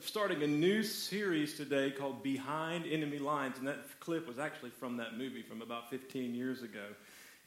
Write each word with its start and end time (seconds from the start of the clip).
starting 0.00 0.42
a 0.42 0.46
new 0.46 0.82
series 0.82 1.56
today 1.56 1.90
called 1.90 2.22
Behind 2.22 2.86
Enemy 2.86 3.18
Lines, 3.18 3.58
and 3.58 3.66
that 3.68 3.78
clip 4.00 4.26
was 4.26 4.38
actually 4.38 4.70
from 4.70 4.96
that 4.98 5.16
movie 5.16 5.42
from 5.42 5.62
about 5.62 5.90
15 5.90 6.34
years 6.34 6.62
ago. 6.62 6.84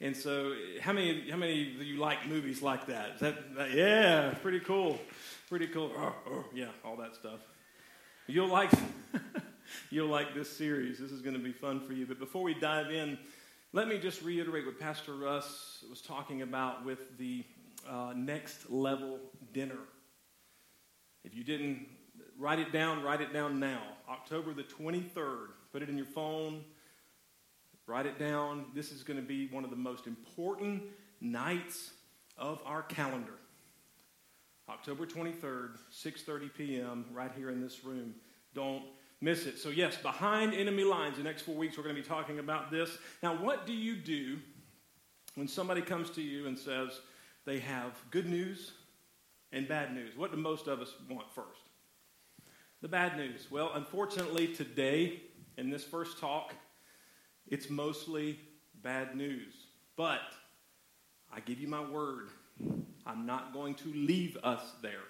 And 0.00 0.16
so, 0.16 0.54
how 0.80 0.92
many 0.92 1.30
how 1.30 1.36
many 1.36 1.74
of 1.74 1.82
you 1.82 1.98
like 1.98 2.26
movies 2.26 2.62
like 2.62 2.86
that? 2.86 3.10
Is 3.14 3.20
that, 3.20 3.54
that 3.56 3.70
yeah, 3.72 4.34
pretty 4.42 4.60
cool, 4.60 4.98
pretty 5.48 5.66
cool. 5.66 5.92
Oh, 5.96 6.14
oh, 6.28 6.44
yeah, 6.54 6.68
all 6.84 6.96
that 6.96 7.14
stuff. 7.14 7.40
You'll 8.26 8.48
like 8.48 8.70
you'll 9.90 10.08
like 10.08 10.34
this 10.34 10.50
series. 10.50 10.98
This 10.98 11.12
is 11.12 11.20
going 11.20 11.36
to 11.36 11.42
be 11.42 11.52
fun 11.52 11.80
for 11.80 11.92
you. 11.92 12.06
But 12.06 12.18
before 12.18 12.42
we 12.42 12.54
dive 12.54 12.90
in, 12.90 13.18
let 13.72 13.88
me 13.88 13.98
just 13.98 14.22
reiterate 14.22 14.66
what 14.66 14.80
Pastor 14.80 15.14
Russ 15.14 15.84
was 15.90 16.00
talking 16.00 16.42
about 16.42 16.84
with 16.84 17.18
the 17.18 17.44
uh, 17.88 18.12
next 18.16 18.70
level 18.70 19.18
dinner. 19.52 19.78
If 21.24 21.34
you 21.34 21.44
didn't 21.44 21.86
write 22.40 22.58
it 22.58 22.72
down, 22.72 23.02
write 23.02 23.20
it 23.20 23.32
down 23.32 23.60
now. 23.60 23.82
October 24.08 24.52
the 24.52 24.64
23rd. 24.64 25.48
Put 25.72 25.82
it 25.82 25.88
in 25.88 25.96
your 25.96 26.06
phone. 26.06 26.64
Write 27.86 28.06
it 28.06 28.18
down. 28.18 28.64
This 28.74 28.90
is 28.90 29.04
going 29.04 29.20
to 29.20 29.26
be 29.26 29.46
one 29.48 29.62
of 29.62 29.70
the 29.70 29.76
most 29.76 30.06
important 30.06 30.82
nights 31.20 31.90
of 32.36 32.60
our 32.64 32.82
calendar. 32.82 33.34
October 34.68 35.04
23rd, 35.04 35.78
6:30 35.92 36.54
p.m. 36.56 37.04
right 37.12 37.32
here 37.36 37.50
in 37.50 37.60
this 37.60 37.84
room. 37.84 38.14
Don't 38.54 38.84
miss 39.20 39.46
it. 39.46 39.58
So 39.58 39.68
yes, 39.68 39.96
behind 39.96 40.54
enemy 40.54 40.84
lines. 40.84 41.18
The 41.18 41.24
next 41.24 41.42
4 41.42 41.54
weeks 41.54 41.76
we're 41.76 41.84
going 41.84 41.96
to 41.96 42.02
be 42.02 42.08
talking 42.08 42.38
about 42.38 42.70
this. 42.70 42.96
Now, 43.22 43.34
what 43.34 43.66
do 43.66 43.72
you 43.72 43.96
do 43.96 44.38
when 45.34 45.48
somebody 45.48 45.82
comes 45.82 46.10
to 46.10 46.22
you 46.22 46.46
and 46.46 46.58
says 46.58 47.00
they 47.44 47.58
have 47.58 47.92
good 48.10 48.26
news 48.26 48.72
and 49.52 49.66
bad 49.68 49.94
news. 49.94 50.16
What 50.16 50.30
do 50.30 50.36
most 50.36 50.68
of 50.68 50.80
us 50.80 50.92
want 51.08 51.32
first? 51.32 51.69
The 52.82 52.88
bad 52.88 53.18
news. 53.18 53.46
Well, 53.50 53.72
unfortunately, 53.74 54.54
today, 54.54 55.20
in 55.58 55.68
this 55.68 55.84
first 55.84 56.18
talk, 56.18 56.54
it's 57.46 57.68
mostly 57.68 58.40
bad 58.82 59.14
news. 59.14 59.52
But 59.96 60.22
I 61.30 61.40
give 61.40 61.60
you 61.60 61.68
my 61.68 61.84
word, 61.86 62.30
I'm 63.04 63.26
not 63.26 63.52
going 63.52 63.74
to 63.74 63.92
leave 63.92 64.38
us 64.42 64.62
there. 64.80 65.04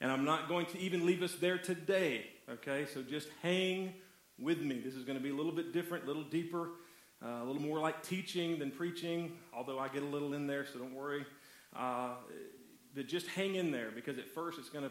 And 0.00 0.10
I'm 0.10 0.24
not 0.24 0.48
going 0.48 0.66
to 0.66 0.80
even 0.80 1.06
leave 1.06 1.22
us 1.22 1.36
there 1.36 1.58
today. 1.58 2.26
Okay? 2.50 2.86
So 2.92 3.02
just 3.02 3.28
hang 3.40 3.94
with 4.36 4.58
me. 4.60 4.80
This 4.80 4.94
is 4.94 5.04
going 5.04 5.16
to 5.16 5.22
be 5.22 5.30
a 5.30 5.34
little 5.34 5.52
bit 5.52 5.72
different, 5.72 6.04
a 6.04 6.06
little 6.08 6.24
deeper, 6.24 6.70
uh, 7.24 7.42
a 7.42 7.44
little 7.44 7.62
more 7.62 7.78
like 7.78 8.02
teaching 8.02 8.58
than 8.58 8.72
preaching, 8.72 9.36
although 9.54 9.78
I 9.78 9.86
get 9.86 10.02
a 10.02 10.06
little 10.06 10.34
in 10.34 10.48
there, 10.48 10.66
so 10.66 10.80
don't 10.80 10.94
worry. 10.96 11.24
Uh, 11.76 12.14
that 12.96 13.06
just 13.06 13.28
hang 13.28 13.54
in 13.54 13.70
there 13.70 13.92
because 13.94 14.18
at 14.18 14.28
first 14.28 14.58
it's 14.58 14.70
going 14.70 14.82
to 14.82 14.90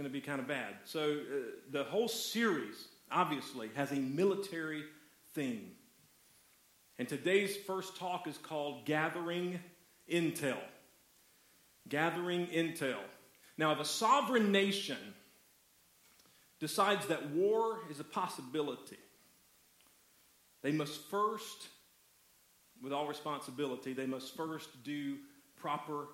going 0.00 0.10
to 0.10 0.18
be 0.18 0.22
kind 0.22 0.40
of 0.40 0.48
bad. 0.48 0.76
So 0.86 1.18
uh, 1.20 1.36
the 1.72 1.84
whole 1.84 2.08
series 2.08 2.88
obviously 3.12 3.68
has 3.76 3.92
a 3.92 3.96
military 3.96 4.82
theme. 5.34 5.72
And 6.98 7.06
today's 7.06 7.54
first 7.54 7.98
talk 7.98 8.26
is 8.26 8.38
called 8.38 8.86
Gathering 8.86 9.60
Intel. 10.10 10.56
Gathering 11.86 12.46
Intel. 12.46 12.96
Now, 13.58 13.72
if 13.72 13.80
a 13.80 13.84
sovereign 13.84 14.52
nation 14.52 14.96
decides 16.60 17.06
that 17.08 17.28
war 17.32 17.80
is 17.90 18.00
a 18.00 18.04
possibility, 18.04 18.96
they 20.62 20.72
must 20.72 20.98
first, 21.10 21.68
with 22.82 22.94
all 22.94 23.06
responsibility, 23.06 23.92
they 23.92 24.06
must 24.06 24.34
first 24.34 24.82
do 24.82 25.18
proper 25.56 26.06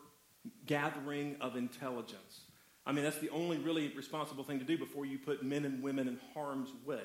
gathering 0.67 1.37
of 1.41 1.55
intelligence. 1.55 2.46
I 2.87 2.93
mean, 2.93 3.03
that's 3.03 3.19
the 3.19 3.31
only 3.31 3.59
really 3.59 3.93
responsible 3.97 4.45
thing 4.45 4.61
to 4.61 4.65
do 4.65 4.79
before 4.79 5.05
you 5.05 5.19
put 5.19 5.43
men 5.43 5.65
and 5.65 5.83
women 5.83 6.07
in 6.07 6.21
harm's 6.35 6.71
way, 6.85 7.03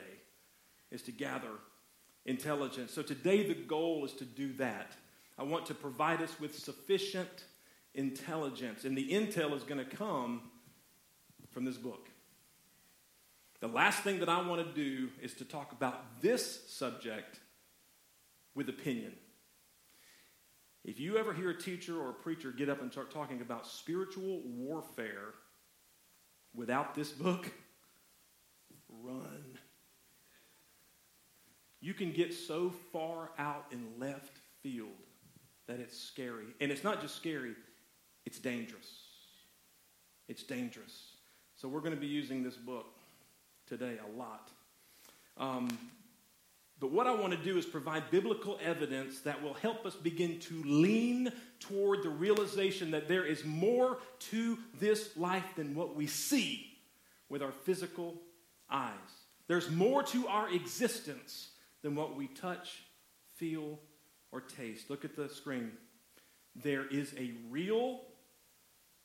is 0.92 1.02
to 1.04 1.12
gather 1.12 1.50
intelligence. 2.26 2.94
So 2.94 3.02
today, 3.02 3.48
the 3.48 3.56
goal 3.56 4.06
is 4.06 4.14
to 4.14 4.26
do 4.26 4.54
that. 4.54 4.92
I 5.40 5.44
want 5.44 5.66
to 5.68 5.74
provide 5.74 6.22
us 6.22 6.40
with 6.40 6.58
sufficient 6.58 7.46
intelligence, 7.96 8.86
and 8.86 8.96
the 8.96 9.10
intel 9.10 9.56
is 9.58 9.64
going 9.64 9.84
to 9.84 9.96
come 9.96 10.44
from 11.50 11.66
this 11.66 11.78
book. 11.78 12.10
The 13.60 13.68
last 13.68 14.04
thing 14.04 14.20
that 14.20 14.30
I 14.30 14.48
want 14.48 14.66
to 14.66 14.74
do 14.74 15.10
is 15.22 15.34
to 15.36 15.46
talk 15.46 15.72
about 15.72 16.22
this 16.22 16.70
subject 16.70 17.40
with 18.56 18.70
opinion. 18.70 19.14
If 20.84 21.00
you 21.00 21.18
ever 21.18 21.34
hear 21.34 21.52
a 21.52 21.58
teacher 21.58 22.00
or 22.00 22.10
a 22.10 22.14
preacher 22.14 22.52
get 22.52 22.70
up 22.70 22.82
and 22.82 22.92
start 22.92 23.12
talking 23.12 23.42
about 23.42 23.68
spiritual 23.68 24.42
warfare 24.46 25.34
without 26.56 26.96
this 26.96 27.12
book, 27.12 27.52
run. 28.90 29.58
You 31.80 31.94
can 31.94 32.12
get 32.12 32.34
so 32.34 32.72
far 32.92 33.32
out 33.38 33.66
in 33.72 33.86
left 34.00 34.38
field 34.62 34.90
that 35.68 35.80
it's 35.80 35.98
scary. 35.98 36.48
And 36.60 36.72
it's 36.72 36.84
not 36.84 37.02
just 37.02 37.16
scary, 37.16 37.56
it's 38.26 38.40
dangerous. 38.40 38.88
It's 40.28 40.44
dangerous. 40.44 41.16
So 41.56 41.68
we're 41.68 41.80
going 41.80 41.96
to 41.96 42.00
be 42.00 42.08
using 42.08 42.44
this 42.44 42.56
book 42.56 42.88
today 43.68 43.98
a 44.06 44.18
lot. 44.18 44.50
Um, 45.38 45.70
but 46.82 46.92
what 46.92 47.06
I 47.06 47.14
want 47.14 47.32
to 47.32 47.38
do 47.38 47.60
is 47.60 47.66
provide 47.66 48.10
biblical 48.10 48.58
evidence 48.60 49.20
that 49.20 49.44
will 49.44 49.54
help 49.54 49.86
us 49.86 49.96
begin 49.96 50.40
to 50.40 50.64
lean 50.64 51.32
toward 51.60 52.02
the 52.02 52.10
realization 52.10 52.90
that 52.92 53.08
there 53.08 53.24
is 53.24 53.46
more 53.46 54.00
to 54.32 54.58
this 54.80 55.16
life 55.16 55.46
than 55.56 55.76
what 55.76 55.96
we 55.96 56.08
see 56.08 56.66
with 57.30 57.44
our 57.44 57.52
physical 57.52 58.16
eyes. 58.68 58.92
There's 59.48 59.70
more 59.70 60.02
to 60.02 60.28
our 60.28 60.52
existence 60.52 61.52
than 61.84 61.94
what 61.94 62.16
we 62.18 62.26
touch, 62.26 62.82
feel, 63.36 63.80
or 64.32 64.42
taste. 64.42 64.90
Look 64.90 65.06
at 65.06 65.16
the 65.16 65.30
screen. 65.30 65.74
There 66.56 66.88
is 66.88 67.14
a 67.16 67.32
real 67.52 68.02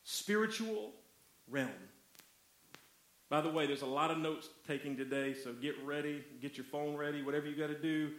spiritual 0.03 0.93
realm 1.47 1.69
by 3.29 3.41
the 3.41 3.49
way, 3.49 3.67
there's 3.67 3.81
a 3.81 3.85
lot 3.85 4.09
of 4.09 4.17
notes 4.17 4.49
taking 4.65 4.95
today, 4.95 5.33
so 5.33 5.51
get 5.53 5.75
ready, 5.83 6.23
get 6.41 6.55
your 6.57 6.65
phone 6.65 6.95
ready, 6.95 7.21
whatever 7.21 7.47
you 7.47 7.55
got 7.55 7.67
to 7.67 7.79
do, 7.79 8.11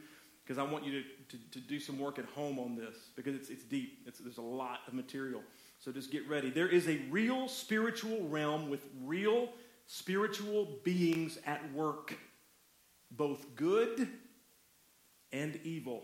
because 0.45 0.59
I 0.59 0.63
want 0.71 0.85
you 0.85 1.03
to, 1.03 1.03
to, 1.37 1.51
to, 1.53 1.61
do 1.61 1.81
some 1.81 1.99
work 1.99 2.19
at 2.19 2.27
home 2.27 2.59
on 2.59 2.77
this, 2.77 2.97
because 3.17 3.35
it's, 3.35 3.49
it's 3.49 3.65
deep. 3.65 4.03
It's, 4.07 4.19
there's 4.19 4.39
a 4.39 4.43
lot 4.43 4.81
of 4.87 4.95
material. 4.95 5.43
So 5.79 5.93
just 5.93 6.11
get 6.11 6.29
ready. 6.29 6.51
There 6.51 6.69
is 6.69 6.89
a 6.89 6.99
real 7.11 7.49
spiritual 7.49 8.27
realm 8.29 8.69
with 8.69 8.81
real 9.05 9.51
spiritual 9.87 10.69
beings 10.85 11.39
at 11.47 11.73
work, 11.73 12.15
both 13.11 13.55
good 13.55 14.09
and 15.33 15.59
evil. 15.65 16.03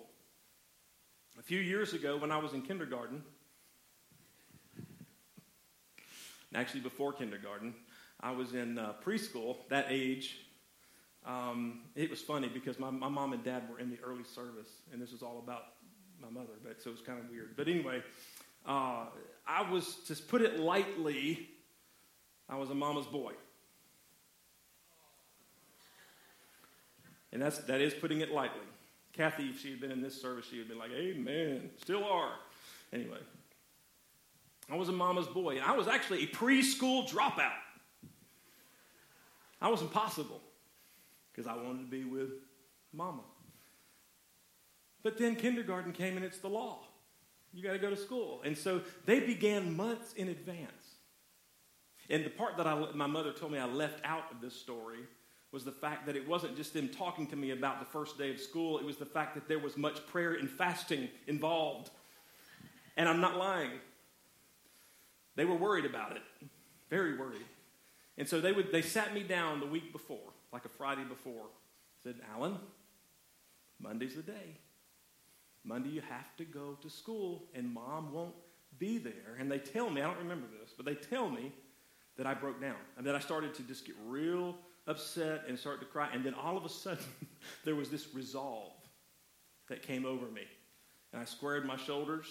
A 1.38 1.43
few 1.43 1.60
years 1.60 1.93
ago, 1.93 2.16
when 2.16 2.31
I 2.31 2.38
was 2.38 2.53
in 2.54 2.62
kindergarten, 2.62 3.22
actually 6.54 6.81
before 6.81 7.12
kindergarten, 7.12 7.75
I 8.20 8.30
was 8.30 8.54
in 8.54 8.78
uh, 8.78 8.94
preschool, 9.04 9.69
that 9.69 9.86
age. 9.88 10.38
Um, 11.26 11.80
it 11.94 12.10
was 12.10 12.20
funny 12.20 12.48
because 12.48 12.78
my, 12.78 12.91
my 12.91 13.08
mom 13.08 13.32
and 13.32 13.42
dad 13.42 13.69
were 13.70 13.78
in 13.78 13.91
the 13.91 13.98
early 14.04 14.25
service, 14.25 14.69
and 14.92 15.00
this 15.00 15.12
was 15.12 15.22
all 15.22 15.38
about 15.42 15.62
my 16.20 16.28
mother, 16.30 16.52
but 16.62 16.82
so 16.82 16.91
it 16.91 16.92
was 16.92 17.02
kind 17.02 17.19
of 17.19 17.30
weird. 17.30 17.56
But 17.56 17.69
anyway, 17.69 18.02
uh, 18.66 19.06
I 19.47 19.70
was, 19.70 19.97
to 20.06 20.14
put 20.14 20.42
it 20.42 20.58
lightly, 20.58 21.48
I 22.48 22.56
was 22.56 22.70
a 22.70 22.75
mama's 22.75 23.06
boy. 23.06 23.32
And 27.32 27.42
that's, 27.42 27.58
that 27.58 27.81
is 27.81 27.92
putting 27.92 28.20
it 28.20 28.31
lightly. 28.31 28.60
Kathy, 29.12 29.48
if 29.48 29.60
she 29.60 29.70
had 29.70 29.81
been 29.81 29.91
in 29.91 30.00
this 30.00 30.20
service, 30.20 30.46
she 30.50 30.58
would 30.58 30.69
have 30.69 30.69
been 30.69 30.78
like, 30.78 30.92
Amen. 30.92 31.70
Still 31.81 32.04
are. 32.04 32.32
Anyway, 32.92 33.19
I 34.70 34.76
was 34.76 34.88
a 34.88 34.92
mama's 34.92 35.26
boy. 35.26 35.56
And 35.56 35.64
I 35.64 35.76
was 35.76 35.88
actually 35.88 36.25
a 36.25 36.26
preschool 36.28 37.08
dropout. 37.08 37.52
I 39.64 39.69
was 39.69 39.81
impossible 39.81 40.43
because 41.32 41.50
I 41.50 41.56
wanted 41.56 41.84
to 41.84 41.90
be 41.90 42.05
with 42.05 42.32
mama. 42.93 43.22
But 45.02 45.16
then 45.16 45.37
kindergarten 45.37 45.93
came 45.93 46.16
and 46.16 46.25
it's 46.25 46.37
the 46.37 46.50
law. 46.50 46.81
You 47.55 47.62
got 47.62 47.72
to 47.72 47.78
go 47.78 47.88
to 47.88 47.96
school. 47.96 48.43
And 48.44 48.58
so 48.58 48.82
they 49.06 49.20
began 49.20 49.75
months 49.75 50.12
in 50.12 50.28
advance. 50.28 50.99
And 52.11 52.26
the 52.26 52.28
part 52.31 52.58
that 52.58 52.66
I, 52.66 52.75
my 52.93 53.06
mother 53.06 53.32
told 53.32 53.52
me 53.52 53.58
I 53.58 53.64
left 53.64 54.05
out 54.05 54.31
of 54.31 54.43
this 54.43 54.55
story 54.55 54.99
was 55.50 55.64
the 55.64 55.72
fact 55.72 56.05
that 56.05 56.14
it 56.14 56.28
wasn't 56.28 56.58
just 56.58 56.75
them 56.75 56.90
talking 56.90 57.26
to 57.28 57.37
me 57.37 57.52
about 57.52 57.81
the 57.81 57.87
first 57.87 58.19
day 58.19 58.31
of 58.31 58.38
school, 58.38 58.78
it 58.78 58.84
was 58.84 58.99
the 58.99 59.06
fact 59.06 59.34
that 59.34 59.49
there 59.49 59.58
was 59.58 59.78
much 59.78 60.06
prayer 60.08 60.34
and 60.34 60.50
fasting 60.50 61.08
involved. 61.26 61.88
And 62.99 63.08
I'm 63.08 63.22
not 63.22 63.38
lying. 63.38 63.70
They 65.37 65.46
were 65.46 65.56
worried 65.56 65.87
about 65.87 66.17
it, 66.17 66.22
very 66.90 67.17
worried. 67.17 67.46
And 68.16 68.28
so 68.28 68.40
they 68.40 68.52
would 68.52 68.70
they 68.72 68.82
sat 68.82 69.12
me 69.14 69.22
down 69.22 69.61
the 69.61 69.66
week 69.66 69.93
before, 69.93 70.32
like 70.52 70.64
a 70.64 70.69
Friday 70.69 71.05
before, 71.05 71.46
said, 72.02 72.16
Alan, 72.34 72.58
Monday's 73.81 74.14
the 74.14 74.22
day. 74.22 74.58
Monday 75.64 75.88
you 75.88 76.02
have 76.02 76.37
to 76.37 76.44
go 76.44 76.76
to 76.82 76.90
school 76.90 77.46
and 77.55 77.72
mom 77.72 78.12
won't 78.12 78.34
be 78.78 78.99
there. 78.99 79.37
And 79.38 79.50
they 79.50 79.58
tell 79.58 79.90
me, 79.90 80.02
I 80.02 80.06
don't 80.06 80.19
remember 80.19 80.46
this, 80.61 80.72
but 80.76 80.84
they 80.84 80.94
tell 80.94 81.28
me 81.28 81.52
that 82.16 82.26
I 82.26 82.34
broke 82.34 82.61
down 82.61 82.76
and 82.96 83.06
that 83.06 83.14
I 83.14 83.19
started 83.19 83.55
to 83.55 83.62
just 83.62 83.87
get 83.87 83.96
real 84.06 84.56
upset 84.87 85.44
and 85.49 85.58
start 85.58 85.81
to 85.81 85.87
cry. 85.87 86.08
And 86.12 86.25
then 86.25 86.34
all 86.34 86.56
of 86.56 86.64
a 86.64 86.69
sudden, 86.69 87.05
there 87.64 87.75
was 87.75 87.90
this 87.90 88.14
resolve 88.14 88.72
that 89.69 89.82
came 89.82 90.05
over 90.05 90.26
me. 90.26 90.43
And 91.12 91.22
I 91.22 91.25
squared 91.25 91.64
my 91.64 91.76
shoulders 91.76 92.26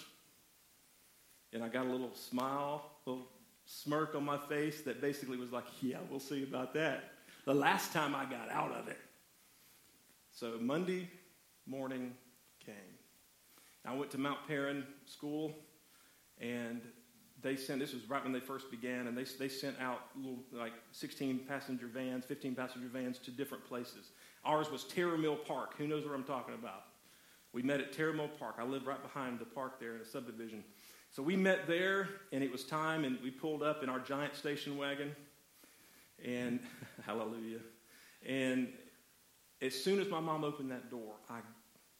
and 1.52 1.62
I 1.62 1.68
got 1.68 1.86
a 1.86 1.88
little 1.88 2.14
smile, 2.14 2.90
little 3.06 3.28
smirk 3.64 4.14
on 4.14 4.24
my 4.24 4.38
face 4.38 4.82
that 4.82 5.00
basically 5.00 5.36
was 5.36 5.52
like, 5.52 5.64
yeah, 5.80 5.98
we'll 6.10 6.20
see 6.20 6.42
about 6.42 6.74
that. 6.74 7.12
The 7.44 7.54
last 7.54 7.92
time 7.92 8.14
I 8.14 8.24
got 8.24 8.50
out 8.50 8.72
of 8.72 8.88
it. 8.88 8.98
So 10.32 10.58
Monday 10.60 11.08
morning 11.66 12.12
came. 12.64 12.74
I 13.86 13.94
went 13.94 14.10
to 14.12 14.18
Mount 14.18 14.38
Paran 14.48 14.84
School, 15.04 15.54
and 16.40 16.80
they 17.42 17.54
sent, 17.54 17.80
this 17.80 17.92
was 17.92 18.08
right 18.08 18.22
when 18.22 18.32
they 18.32 18.40
first 18.40 18.70
began, 18.70 19.06
and 19.06 19.16
they, 19.16 19.24
they 19.38 19.48
sent 19.48 19.78
out 19.78 20.00
little, 20.16 20.38
like 20.52 20.72
16 20.92 21.40
passenger 21.46 21.86
vans, 21.86 22.24
15 22.24 22.54
passenger 22.54 22.88
vans 22.88 23.18
to 23.18 23.30
different 23.30 23.64
places. 23.66 24.10
Ours 24.44 24.70
was 24.70 24.84
Terrell 24.84 25.18
Mill 25.18 25.36
Park. 25.36 25.76
Who 25.76 25.86
knows 25.86 26.04
what 26.04 26.14
I'm 26.14 26.24
talking 26.24 26.54
about? 26.54 26.84
We 27.52 27.62
met 27.62 27.80
at 27.80 27.92
Terrell 27.92 28.14
Mill 28.14 28.30
Park. 28.38 28.56
I 28.58 28.64
live 28.64 28.86
right 28.86 29.00
behind 29.02 29.38
the 29.38 29.44
park 29.44 29.78
there 29.78 29.94
in 29.94 30.00
a 30.00 30.04
subdivision. 30.04 30.64
So 31.14 31.22
we 31.22 31.36
met 31.36 31.68
there, 31.68 32.08
and 32.32 32.42
it 32.42 32.50
was 32.50 32.64
time, 32.64 33.04
and 33.04 33.18
we 33.22 33.30
pulled 33.30 33.62
up 33.62 33.84
in 33.84 33.88
our 33.88 34.00
giant 34.00 34.34
station 34.34 34.76
wagon, 34.76 35.14
and 36.24 36.58
hallelujah. 37.06 37.60
And 38.26 38.72
as 39.62 39.80
soon 39.80 40.00
as 40.00 40.08
my 40.08 40.18
mom 40.18 40.42
opened 40.42 40.72
that 40.72 40.90
door, 40.90 41.14
I 41.30 41.38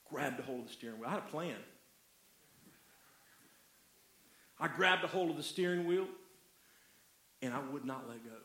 grabbed 0.04 0.40
a 0.40 0.42
hold 0.42 0.62
of 0.62 0.66
the 0.66 0.72
steering 0.72 0.98
wheel. 0.98 1.08
I 1.08 1.12
had 1.12 1.20
a 1.20 1.30
plan. 1.30 1.54
I 4.58 4.66
grabbed 4.66 5.04
a 5.04 5.06
hold 5.06 5.30
of 5.30 5.36
the 5.36 5.44
steering 5.44 5.86
wheel 5.86 6.08
and 7.40 7.52
I 7.52 7.60
would 7.72 7.84
not 7.84 8.08
let 8.08 8.24
go. 8.24 8.36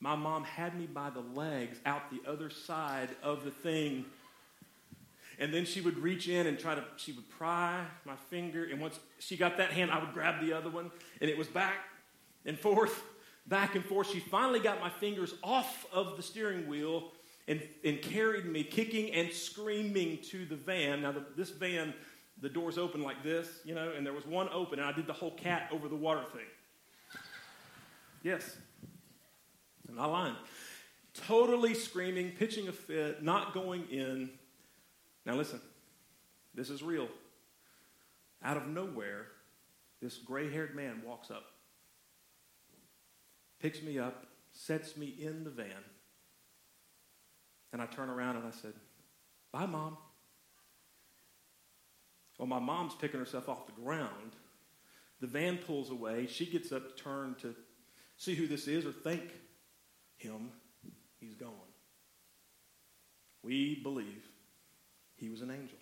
My 0.00 0.16
mom 0.16 0.42
had 0.42 0.76
me 0.76 0.86
by 0.86 1.10
the 1.10 1.20
legs 1.20 1.78
out 1.86 2.10
the 2.10 2.28
other 2.28 2.50
side 2.50 3.10
of 3.22 3.44
the 3.44 3.50
thing. 3.50 4.06
And 5.38 5.52
then 5.52 5.64
she 5.64 5.80
would 5.80 5.98
reach 5.98 6.28
in 6.28 6.46
and 6.46 6.58
try 6.58 6.74
to, 6.74 6.84
she 6.96 7.12
would 7.12 7.28
pry 7.28 7.84
my 8.04 8.16
finger. 8.30 8.68
And 8.70 8.80
once 8.80 8.98
she 9.18 9.36
got 9.36 9.56
that 9.56 9.70
hand, 9.70 9.90
I 9.90 9.98
would 9.98 10.12
grab 10.12 10.44
the 10.44 10.52
other 10.52 10.70
one. 10.70 10.90
And 11.20 11.30
it 11.30 11.36
was 11.36 11.48
back 11.48 11.76
and 12.44 12.58
forth, 12.58 13.02
back 13.46 13.74
and 13.74 13.84
forth. 13.84 14.10
She 14.10 14.20
finally 14.20 14.60
got 14.60 14.80
my 14.80 14.90
fingers 14.90 15.34
off 15.42 15.86
of 15.92 16.16
the 16.16 16.22
steering 16.22 16.68
wheel 16.68 17.12
and, 17.48 17.60
and 17.84 18.00
carried 18.00 18.46
me, 18.46 18.62
kicking 18.62 19.10
and 19.12 19.32
screaming, 19.32 20.18
to 20.30 20.44
the 20.44 20.56
van. 20.56 21.02
Now, 21.02 21.12
the, 21.12 21.24
this 21.36 21.50
van 21.50 21.94
the 22.40 22.48
doors 22.48 22.78
open 22.78 23.02
like 23.02 23.22
this, 23.22 23.60
you 23.64 23.74
know, 23.74 23.92
and 23.96 24.04
there 24.04 24.12
was 24.12 24.26
one 24.26 24.48
open, 24.52 24.78
and 24.80 24.88
I 24.88 24.92
did 24.92 25.06
the 25.06 25.12
whole 25.12 25.30
cat 25.30 25.68
over 25.72 25.88
the 25.88 25.96
water 25.96 26.24
thing. 26.32 26.46
Yes. 28.22 28.56
I'm 29.88 29.96
not 29.96 30.10
lying. 30.10 30.36
Totally 31.14 31.74
screaming, 31.74 32.30
pitching 32.30 32.68
a 32.68 32.72
fit, 32.72 33.22
not 33.22 33.52
going 33.52 33.88
in. 33.90 34.30
Now, 35.24 35.34
listen, 35.34 35.60
this 36.54 36.70
is 36.70 36.82
real. 36.82 37.08
Out 38.42 38.56
of 38.56 38.66
nowhere, 38.66 39.26
this 40.00 40.18
gray 40.18 40.50
haired 40.50 40.74
man 40.74 41.02
walks 41.06 41.30
up, 41.30 41.44
picks 43.60 43.82
me 43.82 43.98
up, 43.98 44.26
sets 44.52 44.96
me 44.96 45.06
in 45.06 45.44
the 45.44 45.50
van, 45.50 45.84
and 47.72 47.80
I 47.80 47.86
turn 47.86 48.10
around 48.10 48.36
and 48.36 48.46
I 48.46 48.50
said, 48.50 48.74
Bye, 49.52 49.66
Mom. 49.66 49.96
Well, 52.38 52.48
my 52.48 52.58
mom's 52.58 52.94
picking 52.94 53.20
herself 53.20 53.48
off 53.48 53.66
the 53.66 53.80
ground. 53.80 54.32
The 55.20 55.26
van 55.26 55.58
pulls 55.58 55.90
away. 55.90 56.26
She 56.26 56.46
gets 56.46 56.72
up 56.72 56.96
to 56.96 57.02
turn 57.02 57.36
to 57.42 57.54
see 58.16 58.34
who 58.34 58.48
this 58.48 58.66
is 58.66 58.84
or 58.84 58.92
thank 58.92 59.22
him. 60.16 60.50
He's 61.20 61.34
gone. 61.34 61.50
We 63.42 63.80
believe 63.82 64.24
he 65.22 65.28
was 65.28 65.40
an 65.40 65.52
angel. 65.52 65.78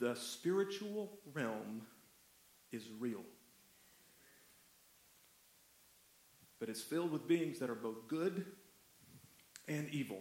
The 0.00 0.16
spiritual 0.16 1.12
realm 1.32 1.82
is 2.72 2.82
real. 2.98 3.22
But 6.58 6.68
it's 6.68 6.82
filled 6.82 7.12
with 7.12 7.28
beings 7.28 7.60
that 7.60 7.70
are 7.70 7.76
both 7.76 8.08
good 8.08 8.46
and 9.68 9.88
evil. 9.90 10.18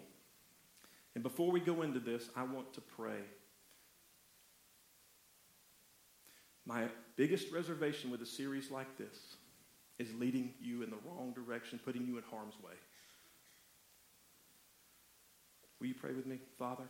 And 1.15 1.23
before 1.23 1.51
we 1.51 1.59
go 1.59 1.81
into 1.81 1.99
this, 1.99 2.29
I 2.35 2.43
want 2.43 2.75
to 2.75 2.81
pray. 2.81 3.21
My 6.67 6.89
biggest 7.15 7.51
reservation 7.51 8.11
with 8.11 8.21
a 8.21 8.25
series 8.25 8.69
like 8.69 8.99
this 8.99 9.35
is 9.97 10.13
leading 10.13 10.53
you 10.61 10.83
in 10.83 10.91
the 10.91 10.97
wrong 11.07 11.33
direction, 11.33 11.79
putting 11.83 12.05
you 12.05 12.17
in 12.17 12.23
harm's 12.29 12.55
way. 12.63 12.73
Will 15.81 15.87
you 15.87 15.95
pray 15.95 16.13
with 16.13 16.27
me, 16.27 16.37
Father? 16.59 16.83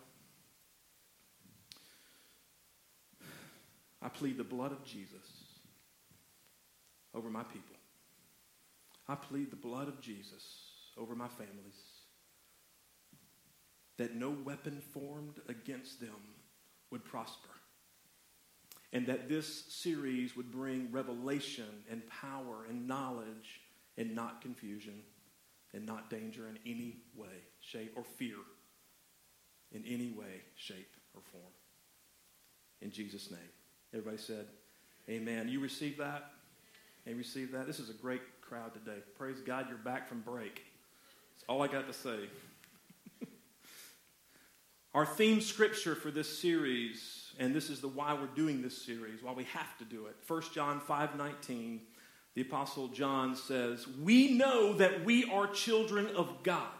I 4.01 4.09
plead 4.09 4.37
the 4.37 4.43
blood 4.43 4.73
of 4.73 4.83
Jesus 4.83 5.21
over 7.15 7.29
my 7.29 7.43
people. 7.43 7.77
I 9.07 9.15
plead 9.15 9.49
the 9.49 9.55
blood 9.55 9.87
of 9.87 10.01
Jesus 10.01 10.43
over 10.97 11.15
my 11.15 11.29
families. 11.29 11.79
That 13.97 14.13
no 14.13 14.35
weapon 14.43 14.81
formed 14.93 15.39
against 15.47 16.01
them 16.01 16.09
would 16.91 17.05
prosper 17.05 17.49
and 18.91 19.07
that 19.07 19.29
this 19.29 19.63
series 19.69 20.35
would 20.35 20.51
bring 20.51 20.91
revelation 20.91 21.83
and 21.89 22.01
power 22.09 22.65
and 22.67 22.89
knowledge 22.89 23.61
and 23.97 24.13
not 24.13 24.41
confusion 24.41 25.01
and 25.73 25.85
not 25.85 26.09
danger 26.09 26.49
in 26.49 26.59
any 26.65 26.97
way, 27.15 27.45
shape, 27.61 27.93
or 27.95 28.03
fear 28.03 28.35
in 29.73 29.83
any 29.85 30.09
way, 30.09 30.41
shape, 30.55 30.89
or 31.15 31.21
form. 31.31 31.53
In 32.81 32.91
Jesus' 32.91 33.31
name. 33.31 33.39
Everybody 33.93 34.17
said, 34.17 34.45
Amen. 35.09 35.49
You 35.49 35.59
receive 35.59 35.97
that? 35.97 36.31
And 37.05 37.17
receive 37.17 37.51
that? 37.51 37.67
This 37.67 37.79
is 37.79 37.89
a 37.89 37.93
great 37.93 38.21
crowd 38.41 38.73
today. 38.73 38.99
Praise 39.17 39.39
God, 39.39 39.65
you're 39.69 39.77
back 39.77 40.07
from 40.07 40.21
break. 40.21 40.61
That's 41.33 41.45
all 41.47 41.61
I 41.61 41.67
got 41.67 41.87
to 41.87 41.93
say. 41.93 42.29
Our 44.93 45.05
theme 45.05 45.41
scripture 45.41 45.95
for 45.95 46.11
this 46.11 46.39
series 46.39 47.21
and 47.39 47.55
this 47.55 47.69
is 47.69 47.81
the 47.81 47.87
why 47.87 48.13
we're 48.13 48.27
doing 48.27 48.61
this 48.61 48.79
series, 48.79 49.23
why 49.23 49.33
we 49.33 49.45
have 49.45 49.77
to 49.79 49.85
do 49.85 50.05
it. 50.05 50.15
1 50.27 50.53
John 50.53 50.79
5:19, 50.79 51.79
the 52.35 52.41
apostle 52.41 52.87
John 52.89 53.35
says, 53.35 53.87
"We 53.87 54.33
know 54.33 54.73
that 54.73 55.03
we 55.03 55.25
are 55.25 55.47
children 55.47 56.07
of 56.15 56.43
God. 56.43 56.71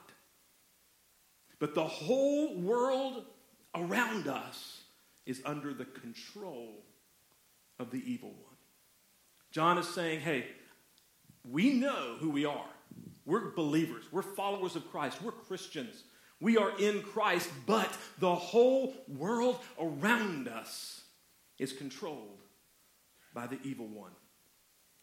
But 1.62 1.76
the 1.76 1.88
whole 1.88 2.56
world 2.56 3.24
around 3.76 4.28
us 4.28 4.82
is 5.28 5.44
under 5.46 5.76
the 5.76 5.86
control 5.86 6.84
of 7.78 7.92
the 7.92 8.04
evil 8.12 8.32
one." 8.32 8.58
John 9.52 9.78
is 9.78 9.88
saying, 9.88 10.22
"Hey, 10.22 10.56
we 11.44 11.74
know 11.74 12.18
who 12.18 12.32
we 12.32 12.46
are. 12.46 12.74
We're 13.26 13.52
believers. 13.52 14.12
We're 14.12 14.24
followers 14.24 14.76
of 14.76 14.90
Christ. 14.90 15.22
We're 15.22 15.32
Christians. 15.32 16.04
We 16.40 16.58
are 16.58 16.76
in 16.80 17.04
Christ, 17.04 17.52
but 17.68 17.96
the 18.18 18.34
whole 18.34 18.96
world 19.08 19.64
around 19.78 20.48
us 20.48 21.04
is 21.60 21.74
controlled 21.74 22.42
by 23.36 23.46
the 23.46 23.62
evil 23.62 23.88
one. 23.88 24.16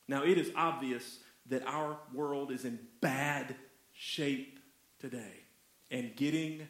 Now, 0.08 0.24
it 0.24 0.36
is 0.36 0.50
obvious 0.56 1.22
that 1.46 1.62
our 1.62 2.00
world 2.12 2.50
is 2.50 2.64
in 2.64 2.88
bad 3.00 3.56
shape 3.92 4.58
today 4.98 5.47
and 5.90 6.14
getting 6.16 6.66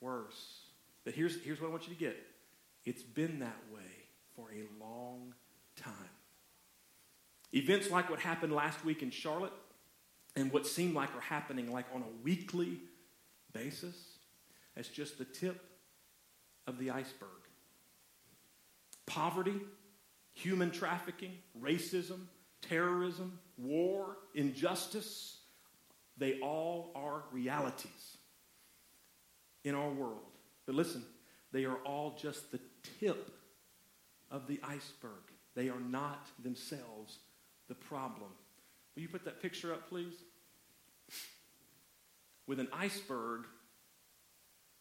worse. 0.00 0.64
But 1.04 1.14
here's, 1.14 1.42
here's 1.42 1.60
what 1.60 1.68
I 1.68 1.70
want 1.70 1.88
you 1.88 1.94
to 1.94 2.00
get 2.00 2.16
it's 2.84 3.02
been 3.02 3.40
that 3.40 3.58
way 3.74 3.82
for 4.34 4.48
a 4.52 4.82
long 4.82 5.34
time. 5.76 5.94
Events 7.52 7.90
like 7.90 8.08
what 8.08 8.20
happened 8.20 8.52
last 8.52 8.84
week 8.84 9.02
in 9.02 9.10
Charlotte 9.10 9.52
and 10.36 10.52
what 10.52 10.66
seemed 10.66 10.94
like 10.94 11.14
are 11.16 11.20
happening 11.20 11.72
like 11.72 11.86
on 11.94 12.02
a 12.02 12.24
weekly 12.24 12.78
basis 13.52 13.96
as 14.76 14.88
just 14.88 15.18
the 15.18 15.24
tip 15.24 15.60
of 16.66 16.78
the 16.78 16.90
iceberg. 16.90 17.28
Poverty, 19.06 19.60
human 20.32 20.70
trafficking, 20.70 21.32
racism, 21.60 22.20
terrorism, 22.62 23.38
war, 23.58 24.16
injustice, 24.34 25.39
they 26.20 26.38
all 26.40 26.92
are 26.94 27.24
realities 27.32 28.18
in 29.64 29.74
our 29.74 29.90
world. 29.90 30.20
But 30.66 30.76
listen, 30.76 31.04
they 31.52 31.64
are 31.64 31.78
all 31.84 32.16
just 32.20 32.52
the 32.52 32.60
tip 33.00 33.32
of 34.30 34.46
the 34.46 34.60
iceberg. 34.62 35.10
They 35.56 35.68
are 35.68 35.80
not 35.80 36.28
themselves 36.42 37.18
the 37.68 37.74
problem. 37.74 38.30
Will 38.94 39.02
you 39.02 39.08
put 39.08 39.24
that 39.24 39.42
picture 39.42 39.72
up, 39.72 39.88
please? 39.88 40.14
with 42.50 42.58
an 42.58 42.68
iceberg, 42.72 43.46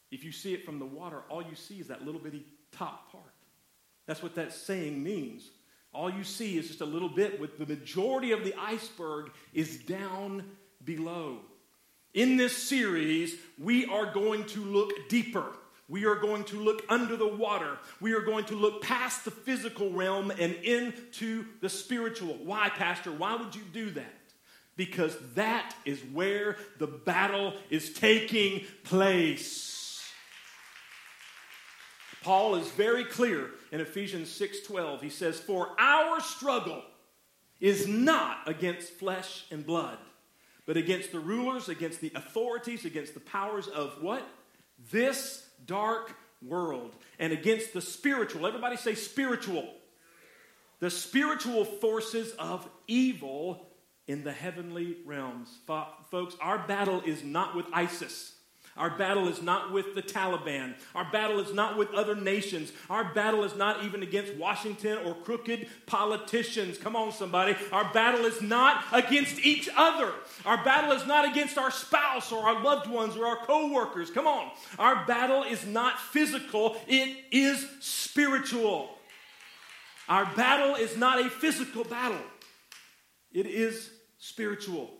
if 0.09 0.23
you 0.23 0.31
see 0.31 0.55
it 0.55 0.65
from 0.65 0.79
the 0.79 0.85
water, 0.85 1.21
all 1.29 1.43
you 1.43 1.53
see 1.53 1.79
is 1.79 1.87
that 1.89 2.03
little 2.03 2.19
bitty 2.19 2.43
top 2.71 3.11
part. 3.11 3.23
That's 4.07 4.23
what 4.23 4.33
that 4.35 4.53
saying 4.53 5.03
means. 5.03 5.47
All 5.93 6.09
you 6.09 6.23
see 6.23 6.57
is 6.57 6.67
just 6.67 6.81
a 6.81 6.85
little 6.85 7.09
bit, 7.09 7.39
with 7.39 7.59
the 7.59 7.67
majority 7.67 8.31
of 8.31 8.43
the 8.43 8.55
iceberg 8.59 9.29
is 9.53 9.77
down 9.77 10.45
below. 10.83 11.39
In 12.13 12.37
this 12.37 12.55
series, 12.55 13.35
we 13.57 13.85
are 13.85 14.11
going 14.11 14.45
to 14.45 14.63
look 14.63 15.09
deeper. 15.09 15.45
We 15.87 16.05
are 16.05 16.15
going 16.15 16.43
to 16.45 16.59
look 16.59 16.83
under 16.89 17.15
the 17.15 17.27
water. 17.27 17.77
We 17.99 18.13
are 18.13 18.21
going 18.21 18.45
to 18.45 18.55
look 18.55 18.81
past 18.81 19.25
the 19.25 19.31
physical 19.31 19.91
realm 19.91 20.31
and 20.31 20.53
into 20.55 21.45
the 21.61 21.69
spiritual. 21.69 22.37
Why, 22.43 22.69
Pastor? 22.69 23.11
Why 23.11 23.35
would 23.35 23.55
you 23.55 23.63
do 23.73 23.89
that? 23.91 24.13
Because 24.75 25.17
that 25.35 25.75
is 25.85 25.99
where 26.13 26.57
the 26.77 26.87
battle 26.87 27.53
is 27.69 27.93
taking 27.93 28.65
place. 28.83 29.69
Paul 32.21 32.55
is 32.55 32.67
very 32.71 33.05
clear 33.05 33.51
in 33.71 33.81
Ephesians 33.81 34.29
6:12. 34.29 35.01
He 35.01 35.09
says, 35.09 35.39
"For 35.39 35.75
our 35.79 36.19
struggle 36.21 36.83
is 37.59 37.87
not 37.87 38.47
against 38.47 38.93
flesh 38.93 39.45
and 39.51 39.65
blood, 39.65 39.97
but 40.69 40.77
against 40.77 41.11
the 41.11 41.19
rulers, 41.19 41.67
against 41.67 41.99
the 41.99 42.11
authorities, 42.13 42.85
against 42.85 43.15
the 43.15 43.19
powers 43.19 43.67
of 43.67 44.03
what? 44.03 44.21
This 44.91 45.43
dark 45.65 46.15
world, 46.47 46.95
and 47.17 47.33
against 47.33 47.73
the 47.73 47.81
spiritual. 47.81 48.45
Everybody 48.45 48.77
say 48.77 48.93
spiritual. 48.93 49.67
The 50.79 50.91
spiritual 50.91 51.65
forces 51.65 52.33
of 52.33 52.69
evil 52.87 53.65
in 54.05 54.23
the 54.23 54.31
heavenly 54.31 54.97
realms. 55.07 55.49
Folks, 56.11 56.35
our 56.39 56.59
battle 56.59 57.01
is 57.03 57.23
not 57.23 57.55
with 57.55 57.65
ISIS. 57.73 58.35
Our 58.77 58.91
battle 58.97 59.27
is 59.27 59.41
not 59.41 59.73
with 59.73 59.93
the 59.95 60.01
Taliban. 60.01 60.75
Our 60.95 61.09
battle 61.11 61.39
is 61.39 61.53
not 61.53 61.77
with 61.77 61.93
other 61.93 62.15
nations. 62.15 62.71
Our 62.89 63.13
battle 63.13 63.43
is 63.43 63.55
not 63.55 63.83
even 63.83 64.03
against 64.03 64.35
Washington 64.35 64.99
or 65.05 65.15
crooked 65.15 65.67
politicians. 65.85 66.77
Come 66.77 66.95
on, 66.95 67.11
somebody. 67.11 67.55
Our 67.71 67.91
battle 67.93 68.25
is 68.25 68.41
not 68.41 68.83
against 68.93 69.45
each 69.45 69.69
other. 69.75 70.13
Our 70.45 70.63
battle 70.63 70.93
is 70.93 71.05
not 71.05 71.29
against 71.29 71.57
our 71.57 71.71
spouse 71.71 72.31
or 72.31 72.47
our 72.47 72.63
loved 72.63 72.89
ones 72.89 73.17
or 73.17 73.25
our 73.25 73.45
co-workers. 73.45 74.09
Come 74.09 74.27
on. 74.27 74.51
Our 74.77 75.05
battle 75.05 75.43
is 75.43 75.65
not 75.65 75.99
physical, 75.99 76.77
it 76.87 77.17
is 77.31 77.67
spiritual. 77.79 78.89
Our 80.07 80.25
battle 80.35 80.75
is 80.75 80.97
not 80.97 81.23
a 81.23 81.29
physical 81.29 81.83
battle. 81.83 82.17
It 83.31 83.45
is 83.45 83.91
spiritual. 84.17 84.98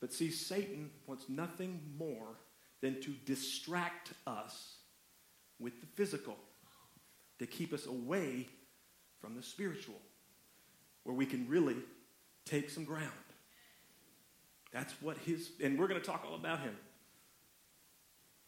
But 0.00 0.12
see, 0.12 0.30
Satan 0.30 0.90
wants 1.06 1.28
nothing 1.28 1.80
more 1.98 2.36
than 2.80 3.00
to 3.02 3.10
distract 3.24 4.12
us 4.26 4.76
with 5.58 5.80
the 5.80 5.86
physical, 5.86 6.36
to 7.38 7.46
keep 7.46 7.72
us 7.72 7.86
away 7.86 8.48
from 9.20 9.34
the 9.34 9.42
spiritual, 9.42 10.00
where 11.02 11.14
we 11.14 11.26
can 11.26 11.48
really 11.48 11.76
take 12.44 12.70
some 12.70 12.84
ground. 12.84 13.10
That's 14.72 14.92
what 15.02 15.16
his, 15.18 15.50
and 15.62 15.78
we're 15.78 15.88
going 15.88 16.00
to 16.00 16.06
talk 16.06 16.24
all 16.26 16.36
about 16.36 16.60
him. 16.60 16.76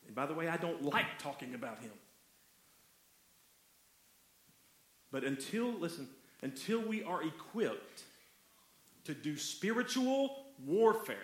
And 0.07 0.15
by 0.15 0.27
the 0.27 0.35
way, 0.35 0.49
I 0.49 0.57
don't 0.57 0.83
like 0.83 1.19
talking 1.19 1.55
about 1.55 1.81
him. 1.81 1.91
But 5.11 5.25
until, 5.25 5.73
listen, 5.73 6.09
until 6.43 6.81
we 6.81 7.03
are 7.03 7.23
equipped 7.23 8.05
to 9.05 9.15
do 9.15 9.37
spiritual 9.37 10.37
warfare, 10.65 11.17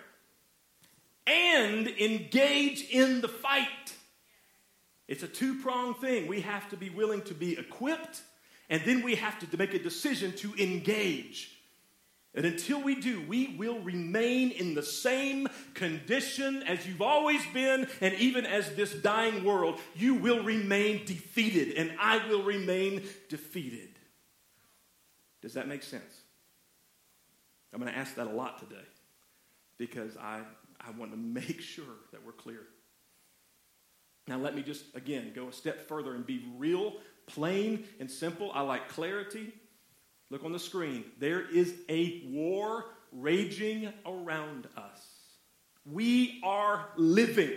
and 1.67 1.87
engage 1.87 2.89
in 2.89 3.21
the 3.21 3.27
fight. 3.27 3.93
It's 5.07 5.23
a 5.23 5.27
two 5.27 5.61
pronged 5.61 5.97
thing. 5.97 6.27
We 6.27 6.41
have 6.41 6.69
to 6.69 6.77
be 6.77 6.89
willing 6.89 7.21
to 7.23 7.33
be 7.33 7.57
equipped, 7.57 8.21
and 8.69 8.81
then 8.83 9.03
we 9.03 9.15
have 9.15 9.39
to 9.39 9.57
make 9.57 9.73
a 9.73 9.79
decision 9.79 10.33
to 10.37 10.53
engage. 10.55 11.53
And 12.35 12.45
until 12.45 12.81
we 12.83 12.93
do, 12.93 13.21
we 13.21 13.55
will 13.57 13.79
remain 13.79 14.51
in 14.51 14.75
the 14.75 14.83
same 14.83 15.47
condition 15.73 16.61
as 16.63 16.85
you've 16.85 17.01
always 17.01 17.41
been, 17.47 17.87
and 17.99 18.13
even 18.15 18.45
as 18.45 18.75
this 18.75 18.93
dying 18.93 19.43
world, 19.43 19.79
you 19.95 20.13
will 20.13 20.43
remain 20.43 21.03
defeated, 21.05 21.75
and 21.77 21.91
I 21.99 22.27
will 22.27 22.43
remain 22.43 23.01
defeated. 23.29 23.89
Does 25.41 25.53
that 25.53 25.67
make 25.67 25.81
sense? 25.81 26.21
I'm 27.73 27.79
going 27.79 27.91
to 27.91 27.97
ask 27.97 28.15
that 28.15 28.27
a 28.27 28.31
lot 28.31 28.59
today 28.59 28.85
because 29.77 30.17
I, 30.17 30.41
I 30.85 30.91
want 30.91 31.11
to 31.11 31.17
make 31.17 31.61
sure 31.61 31.85
that 32.11 32.25
we're 32.25 32.31
clear. 32.31 32.61
Now, 34.27 34.37
let 34.37 34.55
me 34.55 34.61
just, 34.61 34.83
again, 34.95 35.31
go 35.33 35.47
a 35.47 35.53
step 35.53 35.87
further 35.87 36.13
and 36.13 36.25
be 36.25 36.45
real, 36.57 36.93
plain, 37.27 37.85
and 37.99 38.11
simple. 38.11 38.51
I 38.53 38.61
like 38.61 38.89
clarity. 38.89 39.53
Look 40.29 40.43
on 40.43 40.51
the 40.51 40.59
screen. 40.59 41.05
There 41.19 41.41
is 41.41 41.73
a 41.87 42.23
war 42.27 42.85
raging 43.13 43.91
around 44.05 44.67
us. 44.75 45.01
We 45.89 46.41
are 46.43 46.89
living, 46.97 47.53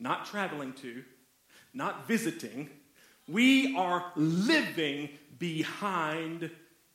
not 0.00 0.26
traveling 0.26 0.72
to, 0.74 1.04
not 1.72 2.08
visiting. 2.08 2.68
We 3.28 3.76
are 3.76 4.12
living 4.16 5.10
behind 5.38 6.50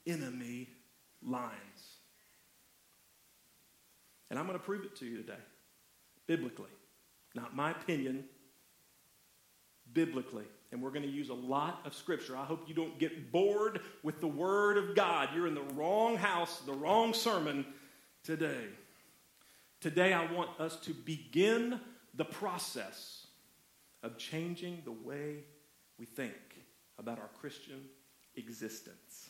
enemy 0.06 0.70
lines. 1.24 1.52
And 4.30 4.38
I'm 4.38 4.46
going 4.46 4.60
to 4.60 4.64
prove 4.64 4.84
it 4.84 4.98
to 4.98 5.06
you 5.06 5.16
today 5.18 5.40
biblically. 6.28 6.70
Not 7.34 7.56
my 7.56 7.72
opinion, 7.72 8.26
biblically. 9.94 10.46
And 10.72 10.82
we're 10.82 10.92
going 10.92 11.04
to 11.04 11.10
use 11.10 11.30
a 11.30 11.34
lot 11.34 11.82
of 11.86 11.94
scripture. 11.94 12.36
I 12.36 12.44
hope 12.44 12.68
you 12.68 12.74
don't 12.74 12.98
get 13.00 13.32
bored 13.32 13.82
with 14.04 14.20
the 14.20 14.28
word 14.28 14.78
of 14.78 14.96
God. 14.96 15.30
You're 15.34 15.48
in 15.48 15.56
the 15.56 15.64
wrong 15.76 16.18
house, 16.18 16.60
the 16.66 16.74
wrong 16.74 17.14
sermon 17.14 17.66
today. 18.24 18.66
Today, 19.80 20.14
I 20.14 20.32
want 20.32 20.60
us 20.60 20.78
to 20.78 20.94
begin 20.94 21.80
the 22.16 22.26
process 22.26 23.28
of 24.04 24.18
changing 24.18 24.82
the 24.86 24.92
way 24.92 25.44
we 25.98 26.06
think 26.06 26.34
about 26.98 27.20
our 27.20 27.30
Christian 27.40 27.82
existence. 28.36 29.30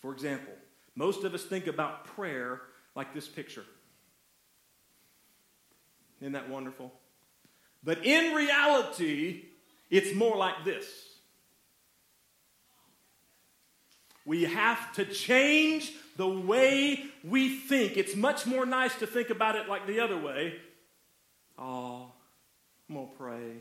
For 0.00 0.12
example, 0.12 0.54
most 0.94 1.24
of 1.24 1.34
us 1.34 1.44
think 1.44 1.66
about 1.66 2.04
prayer 2.04 2.60
like 2.94 3.14
this 3.14 3.28
picture. 3.28 3.64
Isn't 6.20 6.32
that 6.32 6.48
wonderful? 6.48 6.92
But 7.82 8.04
in 8.04 8.34
reality, 8.34 9.44
it's 9.90 10.14
more 10.14 10.36
like 10.36 10.64
this. 10.64 10.86
We 14.24 14.44
have 14.44 14.92
to 14.94 15.04
change 15.06 15.92
the 16.16 16.28
way 16.28 17.04
we 17.24 17.48
think. 17.48 17.96
It's 17.96 18.14
much 18.14 18.46
more 18.46 18.66
nice 18.66 18.94
to 18.96 19.06
think 19.06 19.30
about 19.30 19.56
it 19.56 19.68
like 19.68 19.86
the 19.86 20.00
other 20.00 20.18
way. 20.18 20.56
Oh, 21.58 22.12
I'm 22.88 22.94
going 22.94 23.08
to 23.08 23.14
pray. 23.16 23.52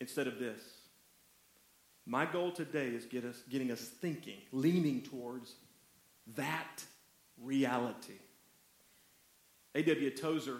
Instead 0.00 0.26
of 0.26 0.38
this. 0.38 0.60
My 2.04 2.24
goal 2.24 2.52
today 2.52 2.88
is 2.88 3.04
get 3.04 3.24
us, 3.24 3.42
getting 3.50 3.70
us 3.70 3.80
thinking, 3.80 4.38
leaning 4.52 5.02
towards 5.02 5.54
that 6.36 6.84
reality. 7.42 8.14
A.W. 9.74 10.10
Tozer 10.10 10.58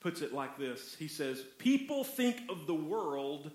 puts 0.00 0.22
it 0.22 0.32
like 0.32 0.58
this 0.58 0.94
He 0.98 1.08
says, 1.08 1.42
People 1.58 2.04
think 2.04 2.42
of 2.48 2.66
the 2.66 2.74
world 2.74 3.50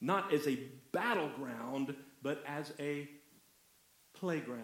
not 0.00 0.32
as 0.32 0.46
a 0.46 0.58
battleground, 0.92 1.94
but 2.22 2.42
as 2.46 2.72
a 2.78 3.08
playground. 4.14 4.62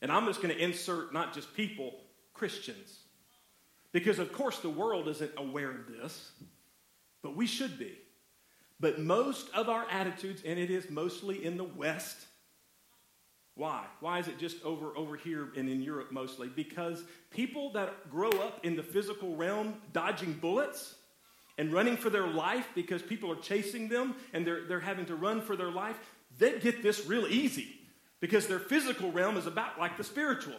And 0.00 0.10
I'm 0.10 0.26
just 0.26 0.42
going 0.42 0.54
to 0.54 0.60
insert 0.60 1.12
not 1.12 1.34
just 1.34 1.54
people, 1.54 1.94
Christians. 2.32 2.98
Because, 3.92 4.18
of 4.18 4.32
course, 4.32 4.58
the 4.58 4.70
world 4.70 5.06
isn't 5.08 5.32
aware 5.36 5.70
of 5.70 5.86
this, 5.86 6.32
but 7.22 7.36
we 7.36 7.46
should 7.46 7.78
be. 7.78 7.98
But 8.80 8.98
most 8.98 9.48
of 9.54 9.68
our 9.68 9.86
attitudes, 9.90 10.42
and 10.44 10.58
it 10.58 10.70
is 10.70 10.90
mostly 10.90 11.44
in 11.44 11.56
the 11.56 11.64
West, 11.64 12.26
why? 13.54 13.84
Why 14.00 14.18
is 14.18 14.28
it 14.28 14.38
just 14.38 14.62
over, 14.64 14.96
over 14.96 15.16
here 15.16 15.48
and 15.56 15.68
in 15.68 15.82
Europe 15.82 16.10
mostly? 16.10 16.48
Because 16.48 17.04
people 17.30 17.72
that 17.72 18.10
grow 18.10 18.30
up 18.30 18.64
in 18.64 18.76
the 18.76 18.82
physical 18.82 19.36
realm 19.36 19.74
dodging 19.92 20.32
bullets 20.32 20.94
and 21.58 21.72
running 21.72 21.96
for 21.96 22.08
their 22.08 22.26
life 22.26 22.66
because 22.74 23.02
people 23.02 23.30
are 23.30 23.36
chasing 23.36 23.88
them 23.88 24.14
and 24.32 24.46
they're, 24.46 24.64
they're 24.66 24.80
having 24.80 25.04
to 25.06 25.14
run 25.14 25.42
for 25.42 25.54
their 25.54 25.70
life, 25.70 25.98
they 26.38 26.58
get 26.58 26.82
this 26.82 27.06
real 27.06 27.26
easy 27.26 27.68
because 28.20 28.46
their 28.46 28.58
physical 28.58 29.12
realm 29.12 29.36
is 29.36 29.46
about 29.46 29.78
like 29.78 29.98
the 29.98 30.04
spiritual. 30.04 30.56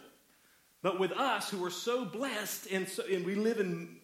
But 0.83 0.99
with 0.99 1.13
us 1.13 1.49
who 1.49 1.65
are 1.65 1.71
so 1.71 2.05
blessed 2.05 2.67
and, 2.71 2.87
so, 2.87 3.03
and 3.11 3.25
we 3.25 3.35
live 3.35 3.59
in 3.59 3.97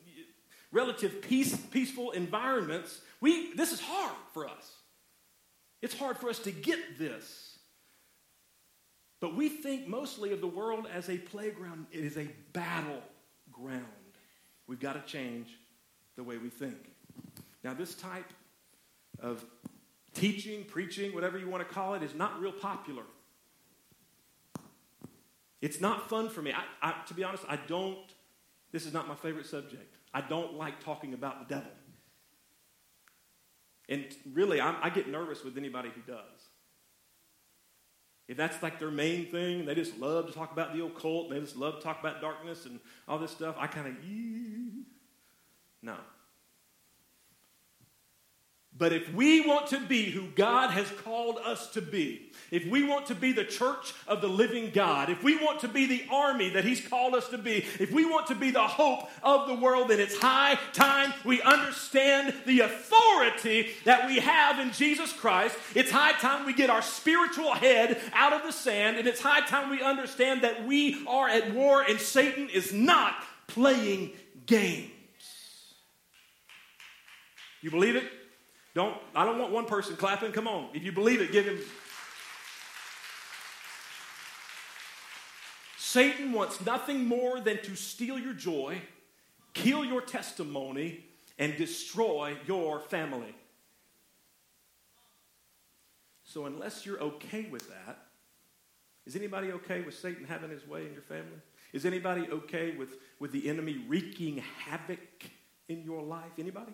relative 0.71 1.21
peace, 1.21 1.55
peaceful 1.55 2.11
environments, 2.11 3.01
we, 3.21 3.53
this 3.53 3.71
is 3.71 3.81
hard 3.81 4.15
for 4.33 4.47
us. 4.47 4.71
It's 5.81 5.93
hard 5.93 6.17
for 6.17 6.29
us 6.29 6.39
to 6.39 6.51
get 6.51 6.97
this. 6.97 7.48
But 9.19 9.35
we 9.35 9.49
think 9.49 9.87
mostly 9.87 10.31
of 10.31 10.41
the 10.41 10.47
world 10.47 10.87
as 10.93 11.09
a 11.09 11.17
playground. 11.17 11.87
It 11.91 12.03
is 12.05 12.17
a 12.17 12.27
battleground. 12.53 13.85
We've 14.67 14.79
got 14.79 14.93
to 14.93 15.11
change 15.11 15.49
the 16.15 16.23
way 16.23 16.37
we 16.37 16.49
think. 16.49 16.77
Now, 17.63 17.73
this 17.73 17.95
type 17.95 18.31
of 19.19 19.43
teaching, 20.13 20.63
preaching, 20.63 21.13
whatever 21.13 21.37
you 21.37 21.49
want 21.49 21.67
to 21.67 21.73
call 21.73 21.95
it, 21.95 22.03
is 22.03 22.15
not 22.15 22.39
real 22.39 22.51
popular. 22.51 23.03
It's 25.61 25.81
not 25.81 26.09
fun 26.09 26.29
for 26.29 26.41
me. 26.41 26.53
I, 26.53 26.63
I, 26.81 26.95
to 27.07 27.13
be 27.13 27.23
honest, 27.23 27.43
I 27.49 27.57
don't, 27.57 27.97
this 28.71 28.85
is 28.85 28.93
not 28.93 29.07
my 29.07 29.15
favorite 29.15 29.45
subject. 29.45 29.97
I 30.13 30.21
don't 30.21 30.53
like 30.53 30.81
talking 30.83 31.13
about 31.13 31.47
the 31.47 31.55
devil. 31.55 31.71
And 33.89 34.05
really, 34.33 34.61
I'm, 34.61 34.75
I 34.81 34.89
get 34.89 35.09
nervous 35.09 35.43
with 35.43 35.57
anybody 35.57 35.89
who 35.89 36.01
does. 36.09 36.38
If 38.29 38.37
that's 38.37 38.61
like 38.61 38.77
their 38.77 38.91
main 38.91 39.25
thing, 39.25 39.65
they 39.65 39.73
just 39.73 39.97
love 39.97 40.27
to 40.27 40.31
talk 40.31 40.51
about 40.51 40.75
the 40.75 40.85
occult, 40.85 41.27
and 41.27 41.35
they 41.35 41.41
just 41.41 41.57
love 41.57 41.77
to 41.77 41.81
talk 41.81 41.99
about 41.99 42.21
darkness 42.21 42.67
and 42.67 42.79
all 43.07 43.17
this 43.17 43.31
stuff, 43.31 43.55
I 43.57 43.65
kind 43.65 43.87
of, 43.87 43.95
no. 45.81 45.95
But 48.79 48.93
if 48.93 49.13
we 49.13 49.45
want 49.45 49.67
to 49.67 49.79
be 49.81 50.05
who 50.05 50.27
God 50.35 50.69
has 50.69 50.89
called 51.03 51.37
us 51.43 51.69
to 51.71 51.81
be, 51.81 52.31
if 52.49 52.65
we 52.65 52.85
want 52.85 53.07
to 53.07 53.15
be 53.15 53.33
the 53.33 53.43
church 53.43 53.93
of 54.07 54.21
the 54.21 54.29
living 54.29 54.71
God, 54.71 55.09
if 55.09 55.21
we 55.21 55.35
want 55.35 55.59
to 55.59 55.67
be 55.67 55.85
the 55.85 56.05
army 56.09 56.49
that 56.51 56.63
He's 56.63 56.79
called 56.87 57.13
us 57.13 57.27
to 57.29 57.37
be, 57.37 57.65
if 57.77 57.91
we 57.91 58.05
want 58.05 58.27
to 58.27 58.35
be 58.35 58.51
the 58.51 58.65
hope 58.65 59.09
of 59.21 59.49
the 59.49 59.55
world, 59.55 59.89
then 59.89 59.99
it's 59.99 60.17
high 60.17 60.57
time 60.71 61.13
we 61.25 61.41
understand 61.41 62.33
the 62.45 62.61
authority 62.61 63.67
that 63.83 64.07
we 64.07 64.19
have 64.19 64.59
in 64.59 64.71
Jesus 64.71 65.11
Christ. 65.11 65.57
It's 65.75 65.91
high 65.91 66.13
time 66.13 66.45
we 66.45 66.53
get 66.53 66.69
our 66.69 66.81
spiritual 66.81 67.53
head 67.53 67.99
out 68.13 68.31
of 68.31 68.43
the 68.43 68.53
sand, 68.53 68.95
and 68.95 69.09
it's 69.09 69.19
high 69.19 69.45
time 69.45 69.69
we 69.69 69.83
understand 69.83 70.43
that 70.43 70.65
we 70.65 71.05
are 71.05 71.27
at 71.27 71.53
war 71.53 71.81
and 71.81 71.99
Satan 71.99 72.47
is 72.47 72.71
not 72.71 73.13
playing 73.47 74.13
games. 74.45 74.89
You 77.61 77.71
believe 77.71 77.97
it? 77.97 78.05
Don't, 78.75 78.95
I 79.15 79.25
don't 79.25 79.39
want 79.39 79.51
one 79.51 79.65
person 79.65 79.95
clapping. 79.95 80.31
Come 80.31 80.47
on. 80.47 80.69
If 80.73 80.83
you 80.83 80.91
believe 80.91 81.21
it, 81.21 81.31
give 81.31 81.45
him. 81.45 81.59
Satan 85.77 86.31
wants 86.33 86.63
nothing 86.63 87.05
more 87.05 87.39
than 87.39 87.57
to 87.63 87.75
steal 87.75 88.19
your 88.19 88.33
joy, 88.33 88.79
kill 89.53 89.83
your 89.83 90.01
testimony, 90.01 91.03
and 91.39 91.57
destroy 91.57 92.37
your 92.45 92.79
family. 92.79 93.33
So, 96.23 96.45
unless 96.45 96.85
you're 96.85 96.99
okay 96.99 97.47
with 97.49 97.67
that, 97.69 97.97
is 99.07 99.15
anybody 99.15 99.51
okay 99.51 99.81
with 99.81 99.97
Satan 99.97 100.25
having 100.25 100.51
his 100.51 100.67
way 100.67 100.85
in 100.85 100.93
your 100.93 101.01
family? 101.01 101.39
Is 101.73 101.85
anybody 101.85 102.27
okay 102.31 102.75
with, 102.77 102.97
with 103.19 103.31
the 103.31 103.49
enemy 103.49 103.83
wreaking 103.87 104.43
havoc 104.65 104.99
in 105.69 105.83
your 105.83 106.03
life? 106.03 106.33
Anybody? 106.37 106.73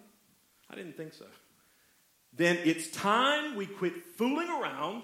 I 0.69 0.75
didn't 0.75 0.97
think 0.97 1.13
so 1.13 1.25
then 2.37 2.57
it's 2.63 2.89
time 2.91 3.55
we 3.55 3.65
quit 3.65 4.03
fooling 4.17 4.49
around, 4.49 5.03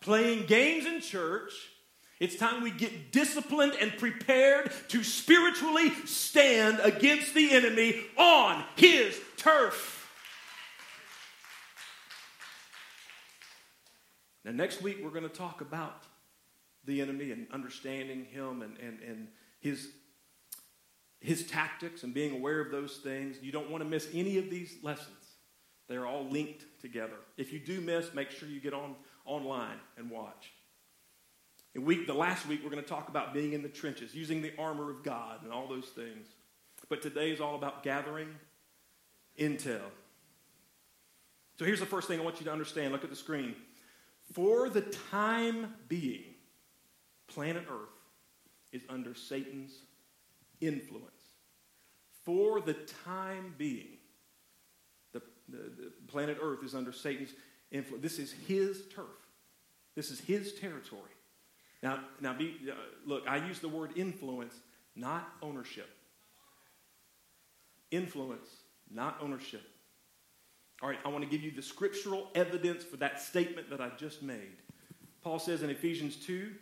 playing 0.00 0.46
games 0.46 0.86
in 0.86 1.00
church. 1.00 1.52
It's 2.18 2.36
time 2.36 2.62
we 2.62 2.70
get 2.70 3.12
disciplined 3.12 3.74
and 3.78 3.96
prepared 3.98 4.72
to 4.88 5.04
spiritually 5.04 5.90
stand 6.06 6.80
against 6.82 7.34
the 7.34 7.52
enemy 7.52 8.00
on 8.16 8.64
his 8.76 9.20
turf. 9.36 9.92
Now, 14.46 14.52
next 14.52 14.80
week, 14.80 15.00
we're 15.02 15.10
going 15.10 15.28
to 15.28 15.28
talk 15.28 15.60
about 15.60 16.04
the 16.86 17.02
enemy 17.02 17.32
and 17.32 17.48
understanding 17.52 18.24
him 18.26 18.62
and, 18.62 18.78
and, 18.78 19.00
and 19.02 19.28
his, 19.60 19.88
his 21.20 21.46
tactics 21.46 22.04
and 22.04 22.14
being 22.14 22.32
aware 22.32 22.60
of 22.60 22.70
those 22.70 22.98
things. 22.98 23.36
You 23.42 23.52
don't 23.52 23.70
want 23.70 23.82
to 23.82 23.90
miss 23.90 24.08
any 24.14 24.38
of 24.38 24.48
these 24.48 24.76
lessons. 24.82 25.25
They're 25.88 26.06
all 26.06 26.24
linked 26.24 26.64
together. 26.80 27.16
If 27.36 27.52
you 27.52 27.58
do 27.58 27.80
miss, 27.80 28.12
make 28.12 28.30
sure 28.30 28.48
you 28.48 28.60
get 28.60 28.74
on 28.74 28.94
online 29.24 29.78
and 29.96 30.10
watch. 30.10 30.52
In 31.74 31.84
week, 31.84 32.06
the 32.06 32.14
last 32.14 32.46
week, 32.46 32.60
we're 32.64 32.70
going 32.70 32.82
to 32.82 32.88
talk 32.88 33.08
about 33.08 33.34
being 33.34 33.52
in 33.52 33.62
the 33.62 33.68
trenches, 33.68 34.14
using 34.14 34.42
the 34.42 34.52
armor 34.58 34.90
of 34.90 35.02
God, 35.02 35.42
and 35.44 35.52
all 35.52 35.68
those 35.68 35.88
things. 35.88 36.26
But 36.88 37.02
today 37.02 37.30
is 37.30 37.40
all 37.40 37.54
about 37.54 37.82
gathering 37.82 38.28
intel. 39.38 39.80
So 41.58 41.64
here's 41.64 41.80
the 41.80 41.86
first 41.86 42.08
thing 42.08 42.20
I 42.20 42.24
want 42.24 42.38
you 42.40 42.46
to 42.46 42.52
understand. 42.52 42.92
Look 42.92 43.04
at 43.04 43.10
the 43.10 43.16
screen. 43.16 43.54
For 44.32 44.68
the 44.68 44.82
time 44.82 45.74
being, 45.88 46.34
planet 47.28 47.64
Earth 47.70 47.88
is 48.72 48.82
under 48.88 49.14
Satan's 49.14 49.72
influence. 50.60 51.10
For 52.24 52.60
the 52.60 52.74
time 53.04 53.54
being 53.56 53.95
the, 55.48 55.56
the 55.56 55.92
planet 56.08 56.38
Earth 56.40 56.64
is 56.64 56.74
under 56.74 56.92
Satan's 56.92 57.30
influence. 57.70 58.02
This 58.02 58.18
is 58.18 58.32
his 58.46 58.82
turf. 58.94 59.06
This 59.94 60.10
is 60.10 60.20
his 60.20 60.54
territory. 60.54 61.02
Now, 61.82 62.00
now 62.20 62.34
be, 62.34 62.56
uh, 62.70 62.74
look, 63.06 63.24
I 63.28 63.36
use 63.36 63.60
the 63.60 63.68
word 63.68 63.92
influence, 63.96 64.54
not 64.94 65.28
ownership. 65.42 65.88
Influence, 67.90 68.48
not 68.90 69.18
ownership. 69.20 69.62
All 70.82 70.88
right, 70.88 70.98
I 71.04 71.08
want 71.08 71.24
to 71.24 71.30
give 71.30 71.42
you 71.42 71.50
the 71.50 71.62
scriptural 71.62 72.28
evidence 72.34 72.84
for 72.84 72.98
that 72.98 73.20
statement 73.20 73.70
that 73.70 73.80
I 73.80 73.90
just 73.96 74.22
made. 74.22 74.56
Paul 75.22 75.38
says 75.38 75.62
in 75.62 75.70
Ephesians 75.70 76.16
2, 76.16 76.52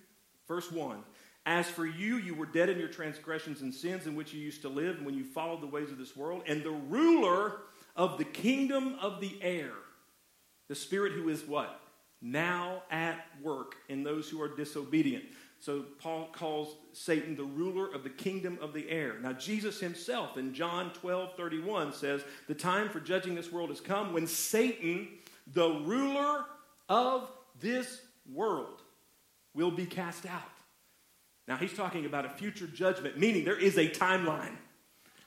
verse 0.47 0.70
1 0.70 0.99
As 1.47 1.68
for 1.68 1.85
you, 1.85 2.18
you 2.18 2.35
were 2.35 2.47
dead 2.47 2.68
in 2.68 2.79
your 2.79 2.88
transgressions 2.88 3.62
and 3.62 3.75
sins 3.75 4.07
in 4.07 4.14
which 4.14 4.33
you 4.33 4.40
used 4.40 4.62
to 4.62 4.68
live 4.68 5.03
when 5.03 5.14
you 5.14 5.25
followed 5.25 5.61
the 5.61 5.66
ways 5.66 5.90
of 5.90 5.99
this 5.99 6.16
world, 6.16 6.42
and 6.47 6.62
the 6.62 6.70
ruler 6.70 7.57
of 7.96 8.18
the 8.18 8.24
kingdom 8.24 8.96
of 9.00 9.20
the 9.20 9.38
air. 9.40 9.70
The 10.68 10.74
Spirit 10.74 11.12
who 11.12 11.28
is 11.28 11.44
what? 11.44 11.80
Now 12.20 12.83
at 12.90 13.24
work 13.42 13.76
in 13.88 14.02
those 14.02 14.28
who 14.28 14.40
are 14.40 14.48
disobedient. 14.48 15.24
So 15.61 15.85
Paul 15.98 16.28
calls 16.33 16.76
Satan 16.92 17.37
the 17.37 17.44
ruler 17.44 17.87
of 17.87 18.02
the 18.02 18.11
kingdom 18.11 18.59
of 18.61 18.74
the 18.74 18.88
air. 18.90 19.16
Now, 19.20 19.33
Jesus 19.33 19.80
himself 19.80 20.37
in 20.37 20.52
John 20.52 20.92
12 20.92 21.37
31 21.37 21.92
says, 21.94 22.22
The 22.48 22.54
time 22.54 22.90
for 22.90 23.00
judging 23.00 23.35
this 23.35 23.50
world 23.50 23.70
has 23.70 23.80
come 23.80 24.12
when 24.12 24.26
Satan, 24.26 25.09
the 25.52 25.70
ruler 25.70 26.44
of 26.88 27.30
this 27.61 28.02
world, 28.30 28.83
will 29.54 29.70
be 29.70 29.87
cast 29.87 30.26
out. 30.26 30.42
Now, 31.48 31.57
he's 31.57 31.74
talking 31.74 32.04
about 32.04 32.26
a 32.26 32.30
future 32.30 32.66
judgment, 32.66 33.18
meaning 33.18 33.44
there 33.44 33.59
is 33.59 33.78
a 33.78 33.88
timeline. 33.88 34.57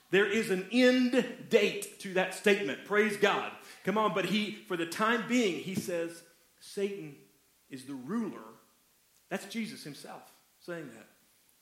There 0.09 0.25
is 0.25 0.49
an 0.51 0.67
end 0.71 1.25
date 1.49 1.99
to 2.01 2.13
that 2.13 2.33
statement. 2.33 2.85
Praise 2.85 3.17
God. 3.17 3.51
Come 3.83 3.97
on, 3.97 4.13
but 4.13 4.25
he, 4.25 4.51
for 4.67 4.77
the 4.77 4.85
time 4.85 5.23
being, 5.27 5.61
he 5.61 5.75
says 5.75 6.23
Satan 6.59 7.15
is 7.69 7.85
the 7.85 7.93
ruler. 7.93 8.41
That's 9.29 9.45
Jesus 9.45 9.83
himself 9.83 10.23
saying 10.59 10.89
that. 10.93 11.07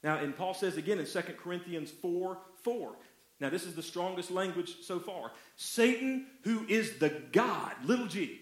Now, 0.04 0.20
and 0.20 0.38
Paul 0.38 0.54
says 0.54 0.78
again 0.78 1.00
in 1.00 1.06
2 1.06 1.22
Corinthians 1.38 1.92
4 1.92 2.38
4. 2.64 2.96
Now, 3.40 3.50
this 3.50 3.66
is 3.66 3.76
the 3.76 3.84
strongest 3.84 4.32
language 4.32 4.78
so 4.82 5.00
far. 5.00 5.32
Satan, 5.56 6.28
who 6.44 6.66
is 6.70 7.00
the 7.00 7.10
God, 7.32 7.74
little 7.84 8.08
g, 8.08 8.40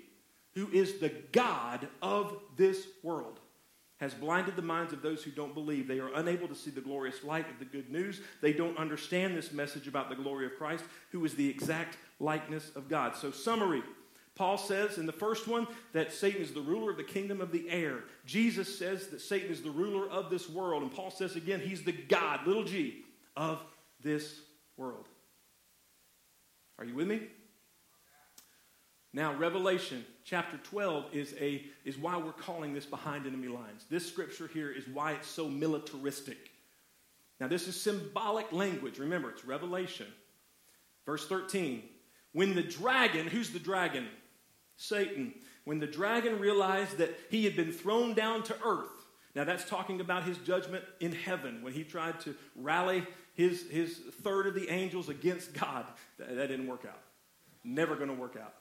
who 0.54 0.70
is 0.72 1.00
the 1.00 1.10
God 1.32 1.88
of 2.02 2.38
this 2.58 2.86
world, 3.02 3.40
has 3.98 4.14
blinded 4.14 4.56
the 4.56 4.62
minds 4.62 4.92
of 4.92 5.02
those 5.02 5.24
who 5.24 5.32
don't 5.32 5.54
believe. 5.54 5.88
They 5.88 6.00
are 6.00 6.14
unable 6.16 6.48
to 6.48 6.56
see 6.56 6.72
the 6.72 6.82
glorious 6.82 7.24
light 7.24 7.50
of 7.50 7.60
the 7.60 7.66
good 7.66 7.90
news. 7.90 8.22
They 8.42 8.54
don't 8.54 8.78
understand 8.78 9.38
this 9.38 9.52
message 9.52 9.88
about 9.88 10.10
the 10.10 10.16
glory 10.16 10.46
of 10.46 10.58
Christ, 10.58 10.84
who 11.12 11.24
is 11.26 11.36
the 11.36 11.50
exact 11.50 11.98
likeness 12.20 12.72
of 12.76 12.90
God. 12.90 13.16
So, 13.16 13.32
summary. 13.32 13.84
Paul 14.36 14.58
says 14.58 14.98
in 14.98 15.06
the 15.06 15.12
first 15.12 15.48
one 15.48 15.68
that 15.92 16.12
Satan 16.12 16.42
is 16.42 16.52
the 16.52 16.62
ruler 16.62 16.90
of 16.90 16.98
the 16.98 17.04
kingdom 17.04 17.40
of 17.40 17.52
the 17.52 17.70
air. 17.70 18.00
Jesus 18.26 18.80
says 18.80 19.08
that 19.10 19.22
Satan 19.22 19.52
is 19.52 19.62
the 19.62 19.70
ruler 19.70 20.10
of 20.10 20.32
this 20.32 20.50
world. 20.50 20.82
And 20.82 20.92
Paul 20.92 21.12
says 21.12 21.36
again, 21.36 21.60
he's 21.60 21.84
the 21.84 21.92
God, 21.92 22.48
little 22.48 22.64
g, 22.64 23.04
of 23.38 23.64
this 24.02 24.40
world. 24.76 25.08
Are 26.80 26.86
you 26.86 26.96
with 26.96 27.08
me? 27.08 27.22
Now, 29.14 29.36
Revelation 29.36 30.04
chapter 30.24 30.58
12 30.58 31.14
is, 31.14 31.36
a, 31.40 31.66
is 31.86 31.98
why 31.98 32.18
we're 32.18 32.32
calling 32.32 32.74
this 32.74 32.86
behind 32.86 33.26
enemy 33.28 33.48
lines. 33.48 33.86
This 33.90 34.08
scripture 34.08 34.48
here 34.48 34.72
is 34.72 34.88
why 34.88 35.14
it's 35.14 35.28
so 35.28 35.48
militaristic. 35.48 36.52
Now, 37.40 37.48
this 37.48 37.68
is 37.68 37.80
symbolic 37.80 38.52
language. 38.52 39.00
Remember, 39.00 39.30
it's 39.30 39.46
Revelation. 39.46 40.08
Verse 41.06 41.28
13. 41.28 41.84
When 42.32 42.56
the 42.56 42.64
dragon, 42.64 43.28
who's 43.28 43.50
the 43.50 43.60
dragon? 43.60 44.08
Satan. 44.78 45.34
When 45.66 45.80
the 45.80 45.88
dragon 45.88 46.40
realized 46.40 46.98
that 46.98 47.18
he 47.30 47.44
had 47.44 47.56
been 47.56 47.72
thrown 47.72 48.14
down 48.14 48.44
to 48.44 48.56
earth, 48.66 48.90
now 49.36 49.44
that's 49.44 49.68
talking 49.68 50.00
about 50.00 50.24
his 50.24 50.38
judgment 50.40 50.84
in 51.00 51.12
heaven 51.12 51.62
when 51.62 51.74
he 51.74 51.84
tried 51.84 52.20
to 52.22 52.36
rally 52.56 53.06
his, 53.34 53.70
his 53.70 53.98
third 54.22 54.48
of 54.48 54.56
the 54.56 54.70
angels 54.70 55.10
against 55.10 55.54
God. 55.54 55.86
That, 56.18 56.36
that 56.36 56.48
didn't 56.48 56.68
work 56.68 56.86
out. 56.88 57.02
Never 57.64 57.96
going 57.96 58.10
to 58.10 58.16
work 58.16 58.38
out 58.42 58.54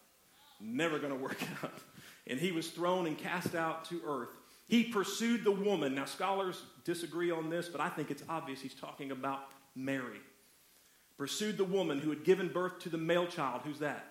never 0.62 0.98
going 0.98 1.12
to 1.12 1.18
work 1.18 1.42
out. 1.62 1.78
And 2.26 2.38
he 2.38 2.52
was 2.52 2.68
thrown 2.68 3.06
and 3.06 3.18
cast 3.18 3.54
out 3.54 3.84
to 3.86 4.00
earth. 4.06 4.28
He 4.68 4.84
pursued 4.84 5.44
the 5.44 5.52
woman. 5.52 5.94
Now, 5.94 6.04
scholars 6.04 6.62
disagree 6.84 7.30
on 7.30 7.50
this, 7.50 7.68
but 7.68 7.80
I 7.80 7.88
think 7.88 8.10
it's 8.10 8.22
obvious 8.28 8.60
he's 8.60 8.74
talking 8.74 9.10
about 9.10 9.40
Mary. 9.74 10.20
Pursued 11.18 11.56
the 11.56 11.64
woman 11.64 11.98
who 11.98 12.10
had 12.10 12.24
given 12.24 12.48
birth 12.48 12.78
to 12.80 12.88
the 12.88 12.98
male 12.98 13.26
child. 13.26 13.62
Who's 13.64 13.80
that? 13.80 14.06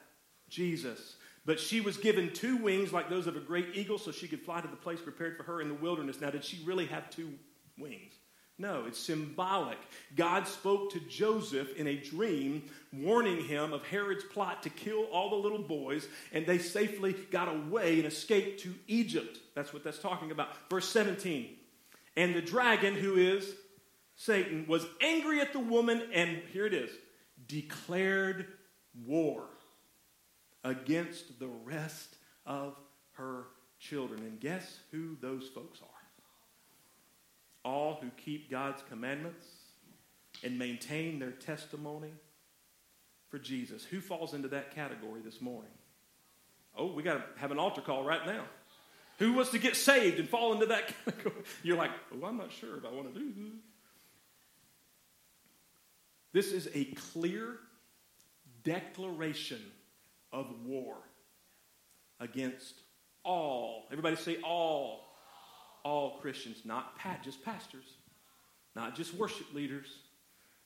Jesus. 0.50 1.16
But 1.46 1.60
she 1.60 1.82
was 1.82 1.98
given 1.98 2.32
two 2.34 2.58
wings 2.58 2.94
like 2.94 3.10
those 3.10 3.26
of 3.26 3.36
a 3.36 3.40
great 3.40 3.70
eagle 3.74 3.98
so 3.98 4.12
she 4.12 4.28
could 4.28 4.42
fly 4.42 4.62
to 4.62 4.68
the 4.68 4.76
place 4.76 5.00
prepared 5.00 5.38
for 5.38 5.44
her 5.44 5.62
in 5.62 5.70
the 5.70 5.74
wilderness. 5.74 6.22
Now, 6.22 6.30
did 6.30 6.44
she 6.44 6.62
really 6.64 6.86
have 6.86 7.10
two 7.10 7.34
wings? 7.78 8.14
No, 8.62 8.86
it's 8.86 9.00
symbolic. 9.00 9.80
God 10.16 10.48
spoke 10.48 10.92
to 10.92 11.00
Joseph 11.00 11.76
in 11.78 11.88
a 11.88 11.96
dream, 11.96 12.62
warning 12.94 13.44
him 13.44 13.74
of 13.74 13.84
Herod's 13.88 14.24
plot 14.24 14.62
to 14.64 14.70
kill 14.70 15.06
all 15.06 15.32
the 15.32 15.36
little 15.36 15.64
boys, 15.64 16.08
and 16.32 16.46
they 16.46 16.60
safely 16.60 17.14
got 17.32 17.48
away 17.48 17.98
and 17.98 18.06
escaped 18.06 18.60
to 18.62 18.76
Egypt. 18.88 19.40
That's 19.56 19.74
what 19.74 19.84
that's 19.84 19.98
talking 19.98 20.30
about. 20.30 20.50
Verse 20.70 20.88
17. 20.90 21.50
And 22.16 22.36
the 22.36 22.42
dragon, 22.42 22.94
who 22.94 23.16
is 23.16 23.52
Satan, 24.16 24.68
was 24.68 24.86
angry 25.02 25.42
at 25.42 25.54
the 25.54 25.60
woman, 25.60 26.04
and 26.14 26.38
here 26.54 26.68
it 26.68 26.76
is 26.76 26.92
declared 27.48 28.46
war 29.08 29.46
against 30.64 31.40
the 31.40 31.50
rest 31.66 32.16
of 32.46 32.76
her 33.14 33.46
children. 33.80 34.20
And 34.20 34.40
guess 34.40 34.78
who 34.92 35.18
those 35.20 35.50
folks 35.50 35.80
are? 35.82 35.91
All 37.64 38.00
who 38.02 38.10
keep 38.18 38.50
God's 38.50 38.82
commandments 38.90 39.46
and 40.44 40.58
maintain 40.58 41.20
their 41.20 41.32
testimony 41.32 42.14
for 43.30 43.40
Jesus. 43.40 43.84
Who 43.86 44.02
falls 44.02 44.34
into 44.34 44.48
that 44.50 44.74
category 44.76 45.22
this 45.24 45.42
morning? 45.42 45.72
Oh, 46.76 46.92
we 46.92 47.04
got 47.04 47.14
to 47.14 47.40
have 47.40 47.52
an 47.52 47.60
altar 47.60 47.82
call 47.82 48.04
right 48.04 48.26
now. 48.26 48.44
Who 49.20 49.34
wants 49.34 49.52
to 49.52 49.60
get 49.60 49.76
saved 49.76 50.20
and 50.20 50.28
fall 50.28 50.54
into 50.54 50.66
that 50.68 50.94
category? 51.06 51.44
You're 51.64 51.78
like, 51.78 51.92
oh, 52.14 52.26
I'm 52.26 52.38
not 52.38 52.52
sure 52.52 52.78
if 52.78 52.86
I 52.86 52.92
want 52.92 53.14
to 53.14 53.20
do 53.20 53.32
this. 53.34 53.54
This 56.34 56.52
is 56.54 56.70
a 56.74 56.86
clear 56.86 57.58
declaration 58.64 59.62
of 60.32 60.48
war 60.66 60.96
against 62.20 62.76
all. 63.24 63.86
Everybody 63.92 64.16
say 64.16 64.38
all. 64.44 65.11
All 65.84 66.20
Christians, 66.20 66.58
not 66.66 66.96
just 67.24 67.44
pastors, 67.44 67.86
not 68.76 68.96
just 68.96 69.14
worship 69.16 69.54
leaders, 69.54 69.88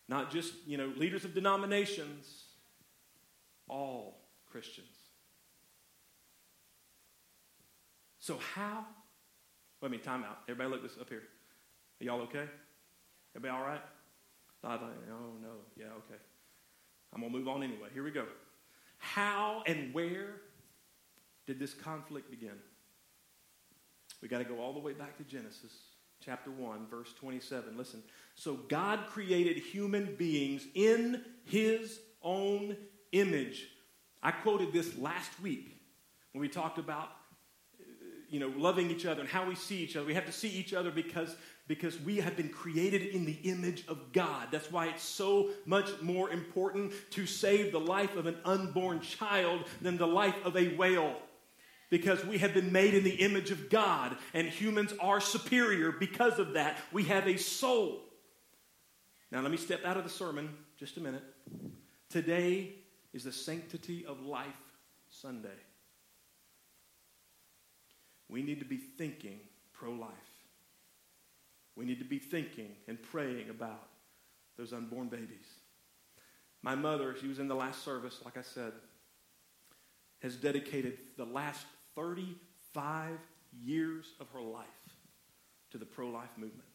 not 0.08 0.32
just, 0.32 0.54
you 0.68 0.78
know, 0.78 0.92
leaders 0.98 1.26
of 1.26 1.34
denominations. 1.34 2.44
All 3.68 4.20
Christians. 4.46 4.88
So 8.20 8.40
how? 8.54 8.86
Let 9.82 9.92
me 9.92 9.98
time 9.98 10.24
out. 10.24 10.40
Everybody 10.48 10.70
look 10.70 10.84
this 10.84 11.00
up 11.00 11.10
here. 11.10 11.24
Are 12.02 12.04
y'all 12.04 12.22
okay? 12.22 12.46
Everybody 13.36 13.60
all 13.60 13.68
right? 13.68 13.82
I 14.64 14.76
oh 14.76 15.38
no, 15.42 15.50
yeah, 15.78 15.86
okay. 15.86 16.20
I'm 17.14 17.22
gonna 17.22 17.32
move 17.32 17.48
on 17.48 17.62
anyway. 17.64 17.90
Here 17.94 18.04
we 18.04 18.12
go. 18.12 18.26
How 18.98 19.62
and 19.68 19.94
where 19.94 20.42
did 21.46 21.60
this 21.60 21.74
conflict 21.74 22.32
begin? 22.32 22.56
We 24.26 24.30
got 24.30 24.40
to 24.40 24.44
go 24.44 24.60
all 24.60 24.74
the 24.74 24.80
way 24.80 24.94
back 24.94 25.18
to 25.18 25.24
Genesis 25.24 25.72
chapter 26.20 26.50
1, 26.50 26.88
verse 26.90 27.14
27. 27.20 27.78
Listen. 27.78 28.02
So 28.34 28.56
God 28.56 29.02
created 29.06 29.58
human 29.58 30.16
beings 30.16 30.66
in 30.74 31.24
his 31.44 32.00
own 32.24 32.76
image. 33.12 33.68
I 34.24 34.32
quoted 34.32 34.74
this 34.74 34.98
last 34.98 35.40
week 35.44 35.80
when 36.32 36.42
we 36.42 36.50
talked 36.50 36.80
about 36.80 37.12
uh, 37.80 37.84
you 38.28 38.40
know 38.40 38.52
loving 38.58 38.90
each 38.90 39.06
other 39.06 39.22
and 39.22 39.30
how 39.30 39.48
we 39.48 39.54
see 39.54 39.78
each 39.78 39.96
other. 39.96 40.08
We 40.08 40.16
have 40.16 40.26
to 40.26 40.32
see 40.32 40.50
each 40.50 40.74
other 40.74 40.90
because 40.90 41.36
because 41.68 42.02
we 42.02 42.18
have 42.18 42.36
been 42.36 42.50
created 42.50 43.04
in 43.04 43.26
the 43.26 43.38
image 43.44 43.86
of 43.88 44.12
God. 44.12 44.48
That's 44.50 44.72
why 44.72 44.88
it's 44.88 45.04
so 45.04 45.52
much 45.68 46.02
more 46.02 46.32
important 46.32 46.94
to 47.12 47.28
save 47.28 47.72
the 47.72 47.80
life 47.80 48.16
of 48.16 48.26
an 48.26 48.38
unborn 48.44 49.02
child 49.02 49.66
than 49.84 49.98
the 49.98 50.08
life 50.08 50.44
of 50.44 50.58
a 50.58 50.76
whale. 50.76 51.16
Because 51.90 52.26
we 52.26 52.40
have 52.40 52.54
been 52.54 52.72
made 52.72 52.94
in 52.94 53.04
the 53.04 53.16
image 53.16 53.52
of 53.52 53.70
God, 53.70 54.18
and 54.34 54.48
humans 54.48 54.94
are 55.00 55.22
superior 55.22 55.92
because 55.92 56.40
of 56.40 56.54
that. 56.54 56.80
We 56.92 57.04
have 57.04 57.28
a 57.28 57.38
soul. 57.38 58.02
Now, 59.32 59.42
let 59.42 59.52
me 59.52 59.58
step 59.58 59.86
out 59.86 59.98
of 59.98 60.04
the 60.04 60.10
sermon 60.10 60.50
just 60.78 60.98
a 60.98 61.02
minute. 61.02 61.24
Today 62.10 62.74
is 63.14 63.24
the 63.24 63.32
Sanctity 63.32 64.06
of 64.06 64.26
Life 64.26 64.48
Sunday. 65.10 65.50
We 68.30 68.42
need 68.42 68.60
to 68.60 68.66
be 68.66 68.78
thinking 68.78 69.40
pro 69.74 69.92
life. 69.92 70.12
We 71.76 71.86
need 71.86 72.00
to 72.00 72.06
be 72.06 72.20
thinking 72.20 72.72
and 72.88 73.02
praying 73.02 73.50
about 73.50 73.88
those 74.58 74.74
unborn 74.74 75.10
babies. 75.10 75.48
My 76.62 76.76
mother, 76.76 77.16
she 77.20 77.28
was 77.28 77.40
in 77.40 77.48
the 77.48 77.56
last 77.56 77.84
service, 77.84 78.22
like 78.24 78.38
I 78.38 78.42
said, 78.42 78.72
has 80.26 80.36
dedicated 80.36 80.98
the 81.18 81.24
last 81.24 81.68
35 81.96 83.12
years 83.64 84.14
of 84.20 84.28
her 84.30 84.42
life 84.42 84.66
to 85.70 85.78
the 85.78 85.86
pro 85.86 86.08
life 86.08 86.32
movement. 86.36 86.68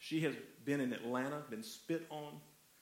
She 0.00 0.20
has 0.22 0.34
been 0.64 0.80
in 0.80 0.92
Atlanta, 0.92 1.44
been 1.50 1.62
spit 1.62 2.08
on 2.10 2.32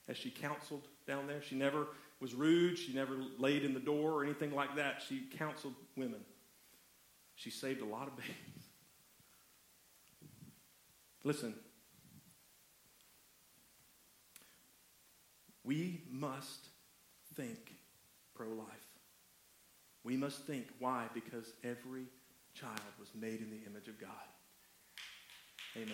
as 0.07 0.17
she 0.17 0.31
counseled 0.31 0.87
down 1.05 1.27
there. 1.27 1.43
She 1.43 1.53
never 1.53 1.89
was 2.19 2.33
rude, 2.33 2.79
she 2.79 2.91
never 2.91 3.17
laid 3.37 3.63
in 3.63 3.75
the 3.75 3.79
door 3.79 4.13
or 4.13 4.23
anything 4.23 4.51
like 4.51 4.75
that. 4.77 5.03
She 5.07 5.27
counseled 5.37 5.75
women. 5.95 6.21
She 7.35 7.51
saved 7.51 7.81
a 7.81 7.85
lot 7.85 8.07
of 8.07 8.17
babies. 8.17 8.33
Listen, 11.23 11.53
we 15.63 16.01
must 16.09 16.69
think 17.35 17.75
pro 18.33 18.47
life. 18.47 18.88
We 20.03 20.17
must 20.17 20.45
think. 20.45 20.67
Why? 20.79 21.07
Because 21.13 21.53
every 21.63 22.05
child 22.53 22.79
was 22.99 23.09
made 23.13 23.41
in 23.41 23.49
the 23.49 23.59
image 23.69 23.87
of 23.87 23.99
God. 23.99 24.09
Amen. 25.75 25.93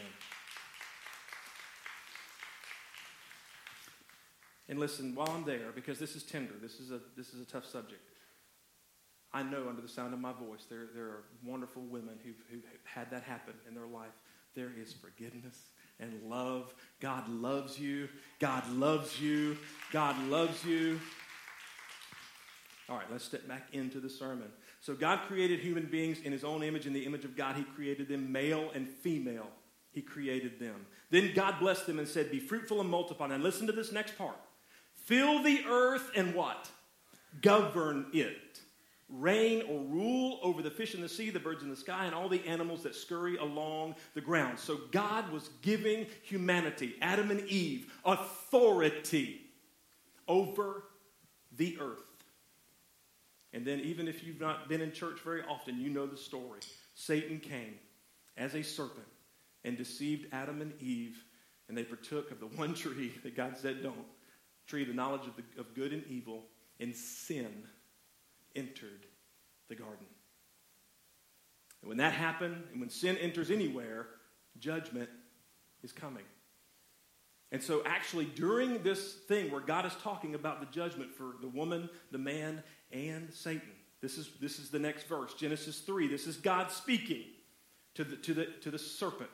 And 4.68 4.80
listen, 4.80 5.14
while 5.14 5.30
I'm 5.30 5.44
there, 5.44 5.72
because 5.76 6.00
this 6.00 6.16
is 6.16 6.24
tender, 6.24 6.54
this 6.62 6.80
is 6.80 6.92
a, 6.92 7.00
this 7.16 7.34
is 7.34 7.42
a 7.42 7.46
tough 7.46 7.66
subject. 7.66 8.02
I 9.32 9.44
know 9.44 9.68
under 9.70 9.82
the 9.82 9.88
sound 9.88 10.14
of 10.14 10.20
my 10.20 10.32
voice, 10.32 10.66
there, 10.70 10.88
there 10.96 11.06
are 11.06 11.24
wonderful 11.44 11.84
women 11.84 12.16
who've, 12.24 12.42
who've 12.50 12.64
had 12.84 13.12
that 13.12 13.24
happen 13.24 13.54
in 13.68 13.76
their 13.76 13.86
life 13.86 14.14
there 14.56 14.72
is 14.82 14.94
forgiveness 14.94 15.70
and 16.00 16.14
love. 16.24 16.74
God 17.00 17.28
loves 17.30 17.78
you. 17.78 18.08
God 18.40 18.68
loves 18.72 19.22
you. 19.22 19.58
God 19.92 20.18
loves 20.28 20.64
you. 20.66 21.00
All 22.90 22.96
right, 22.96 23.12
let's 23.12 23.24
step 23.26 23.48
back 23.48 23.68
into 23.74 24.00
the 24.00 24.10
sermon. 24.10 24.48
So, 24.80 24.94
God 24.94 25.22
created 25.28 25.60
human 25.60 25.86
beings 25.86 26.20
in 26.22 26.32
his 26.32 26.44
own 26.44 26.62
image. 26.62 26.86
In 26.86 26.94
the 26.94 27.06
image 27.06 27.26
of 27.26 27.36
God, 27.36 27.56
he 27.56 27.64
created 27.64 28.08
them 28.08 28.32
male 28.32 28.70
and 28.76 28.88
female. 28.88 29.48
He 29.92 30.02
created 30.02 30.60
them. 30.60 30.86
Then 31.10 31.32
God 31.34 31.60
blessed 31.60 31.88
them 31.88 32.00
and 32.00 32.08
said, 32.08 32.30
Be 32.30 32.40
fruitful 32.40 32.82
and 32.82 32.90
multiply. 32.90 33.28
And 33.34 33.44
listen 33.44 33.66
to 33.68 33.74
this 33.74 33.92
next 33.92 34.18
part 34.18 34.38
fill 34.96 35.44
the 35.44 35.64
earth 35.68 36.10
and 36.16 36.34
what? 36.34 36.70
Govern 37.42 38.08
it 38.14 38.60
reign 39.10 39.64
or 39.70 39.80
rule 39.82 40.40
over 40.42 40.62
the 40.62 40.72
fish 40.72 40.96
in 40.96 41.02
the 41.02 41.10
sea, 41.10 41.30
the 41.30 41.40
birds 41.40 41.64
in 41.64 41.70
the 41.70 41.76
sky, 41.76 42.06
and 42.06 42.16
all 42.16 42.28
the 42.28 42.46
animals 42.48 42.84
that 42.84 42.96
scurry 42.96 43.38
along 43.38 43.96
the 44.14 44.22
ground. 44.22 44.58
So 44.58 44.80
God 44.92 45.32
was 45.32 45.50
giving 45.62 46.08
humanity, 46.24 46.96
Adam 47.02 47.32
and 47.32 47.48
Eve, 47.48 47.94
authority 48.04 49.42
over 50.28 50.84
the 51.56 51.78
earth. 51.80 52.00
And 53.56 53.66
then, 53.66 53.80
even 53.80 54.10
if 54.10 54.22
you've 54.22 54.42
not 54.42 54.68
been 54.68 54.82
in 54.82 54.92
church 54.92 55.22
very 55.24 55.42
often, 55.50 55.80
you 55.80 55.90
know 55.90 56.06
the 56.06 56.18
story. 56.18 56.60
Satan 56.94 57.40
came 57.40 57.76
as 58.36 58.54
a 58.54 58.62
serpent 58.62 59.08
and 59.64 59.78
deceived 59.78 60.28
Adam 60.34 60.62
and 60.62 60.74
Eve, 60.82 61.24
and 61.70 61.78
they 61.78 61.84
partook 61.84 62.32
of 62.32 62.42
the 62.42 62.48
one 62.48 62.74
tree 62.76 63.14
that 63.24 63.36
God 63.36 63.58
said 63.58 63.82
don't 63.82 63.96
tree, 64.68 64.84
the 64.84 64.94
knowledge 64.94 65.26
of, 65.26 65.34
the, 65.38 65.62
of 65.62 65.74
good 65.74 65.94
and 65.94 66.04
evil, 66.08 66.44
and 66.80 66.94
sin 66.94 67.64
entered 68.56 69.06
the 69.70 69.76
garden. 69.76 70.08
And 71.82 71.90
when 71.90 71.98
that 72.00 72.14
happened, 72.14 72.64
and 72.72 72.82
when 72.82 72.90
sin 72.90 73.16
enters 73.18 73.52
anywhere, 73.52 74.08
judgment 74.60 75.10
is 75.82 75.92
coming. 75.92 76.24
And 77.52 77.62
so, 77.62 77.84
actually, 77.86 78.26
during 78.26 78.82
this 78.84 79.14
thing 79.14 79.52
where 79.52 79.62
God 79.62 79.86
is 79.86 79.94
talking 80.02 80.36
about 80.36 80.60
the 80.60 80.66
judgment 80.78 81.14
for 81.14 81.36
the 81.42 81.48
woman, 81.48 81.90
the 82.12 82.18
man, 82.18 82.64
and 82.92 83.34
Satan, 83.34 83.70
this 84.02 84.18
is, 84.18 84.30
this 84.40 84.60
is 84.60 84.70
the 84.70 84.80
next 84.80 85.08
verse, 85.08 85.34
Genesis 85.34 85.80
3. 85.80 86.08
This 86.08 86.28
is 86.28 86.38
God 86.38 86.72
speaking 86.72 87.24
to 87.96 88.04
the, 88.04 88.16
to, 88.18 88.34
the, 88.34 88.46
to 88.62 88.72
the 88.72 88.80
serpent. 88.80 89.30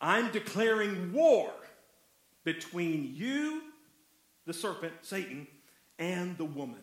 I'm 0.00 0.30
declaring 0.32 1.12
war 1.12 1.50
between 2.44 3.14
you, 3.14 3.62
the 4.46 4.52
serpent, 4.52 4.92
Satan, 5.02 5.46
and 5.98 6.36
the 6.38 6.44
woman 6.44 6.80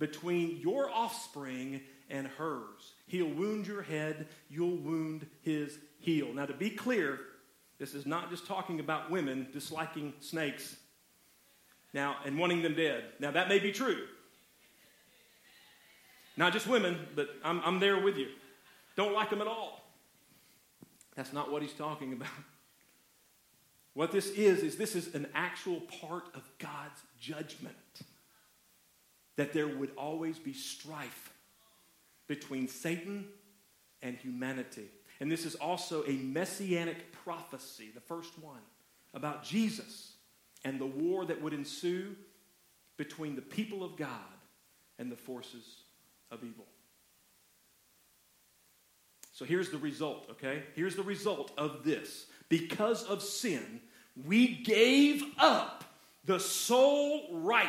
between 0.00 0.56
your 0.56 0.90
offspring 0.90 1.80
and 2.08 2.26
hers. 2.26 2.94
He'll 3.06 3.28
wound 3.28 3.68
your 3.68 3.82
head, 3.82 4.26
you'll 4.48 4.78
wound 4.78 5.26
his 5.42 5.78
heel. 6.00 6.32
Now, 6.34 6.46
to 6.46 6.54
be 6.54 6.70
clear, 6.70 7.20
this 7.78 7.94
is 7.94 8.06
not 8.06 8.30
just 8.30 8.46
talking 8.46 8.80
about 8.80 9.10
women 9.10 9.46
disliking 9.52 10.14
snakes 10.18 10.76
now 11.94 12.16
and 12.24 12.38
wanting 12.38 12.62
them 12.62 12.74
dead. 12.74 13.04
Now, 13.20 13.30
that 13.30 13.48
may 13.48 13.58
be 13.58 13.70
true. 13.70 14.06
Not 16.36 16.52
just 16.52 16.66
women, 16.66 16.98
but 17.14 17.28
I'm, 17.44 17.60
I'm 17.64 17.80
there 17.80 18.00
with 18.02 18.16
you. 18.16 18.28
Don't 18.96 19.14
like 19.14 19.30
them 19.30 19.40
at 19.40 19.46
all. 19.46 19.84
That's 21.16 21.32
not 21.32 21.50
what 21.50 21.62
he's 21.62 21.72
talking 21.72 22.12
about. 22.12 22.28
What 23.94 24.12
this 24.12 24.30
is, 24.30 24.62
is 24.62 24.76
this 24.76 24.94
is 24.94 25.14
an 25.14 25.26
actual 25.34 25.80
part 26.00 26.24
of 26.34 26.48
God's 26.58 27.02
judgment. 27.20 27.74
That 29.36 29.52
there 29.52 29.66
would 29.66 29.90
always 29.96 30.38
be 30.38 30.52
strife 30.52 31.32
between 32.28 32.68
Satan 32.68 33.26
and 34.02 34.16
humanity. 34.16 34.88
And 35.18 35.30
this 35.30 35.44
is 35.44 35.56
also 35.56 36.04
a 36.06 36.12
messianic 36.12 37.12
prophecy, 37.24 37.90
the 37.94 38.00
first 38.00 38.38
one, 38.38 38.60
about 39.12 39.42
Jesus 39.42 40.12
and 40.64 40.80
the 40.80 40.86
war 40.86 41.24
that 41.26 41.42
would 41.42 41.52
ensue 41.52 42.14
between 42.96 43.34
the 43.34 43.42
people 43.42 43.82
of 43.82 43.96
God 43.96 44.08
and 44.98 45.10
the 45.10 45.16
forces 45.16 45.82
of 46.30 46.44
evil. 46.44 46.66
So 49.32 49.44
here's 49.44 49.70
the 49.70 49.78
result, 49.78 50.26
okay? 50.32 50.62
Here's 50.74 50.96
the 50.96 51.02
result 51.02 51.52
of 51.56 51.82
this. 51.82 52.26
Because 52.48 53.04
of 53.04 53.22
sin, 53.22 53.80
we 54.26 54.48
gave 54.48 55.24
up 55.38 55.84
the 56.24 56.38
sole 56.38 57.28
right 57.32 57.68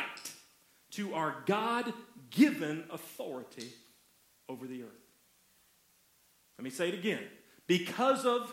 to 0.90 1.14
our 1.14 1.36
God 1.46 1.92
given 2.30 2.84
authority 2.90 3.68
over 4.48 4.66
the 4.66 4.82
earth. 4.82 4.90
Let 6.58 6.64
me 6.64 6.70
say 6.70 6.88
it 6.88 6.94
again. 6.94 7.22
Because 7.66 8.26
of, 8.26 8.52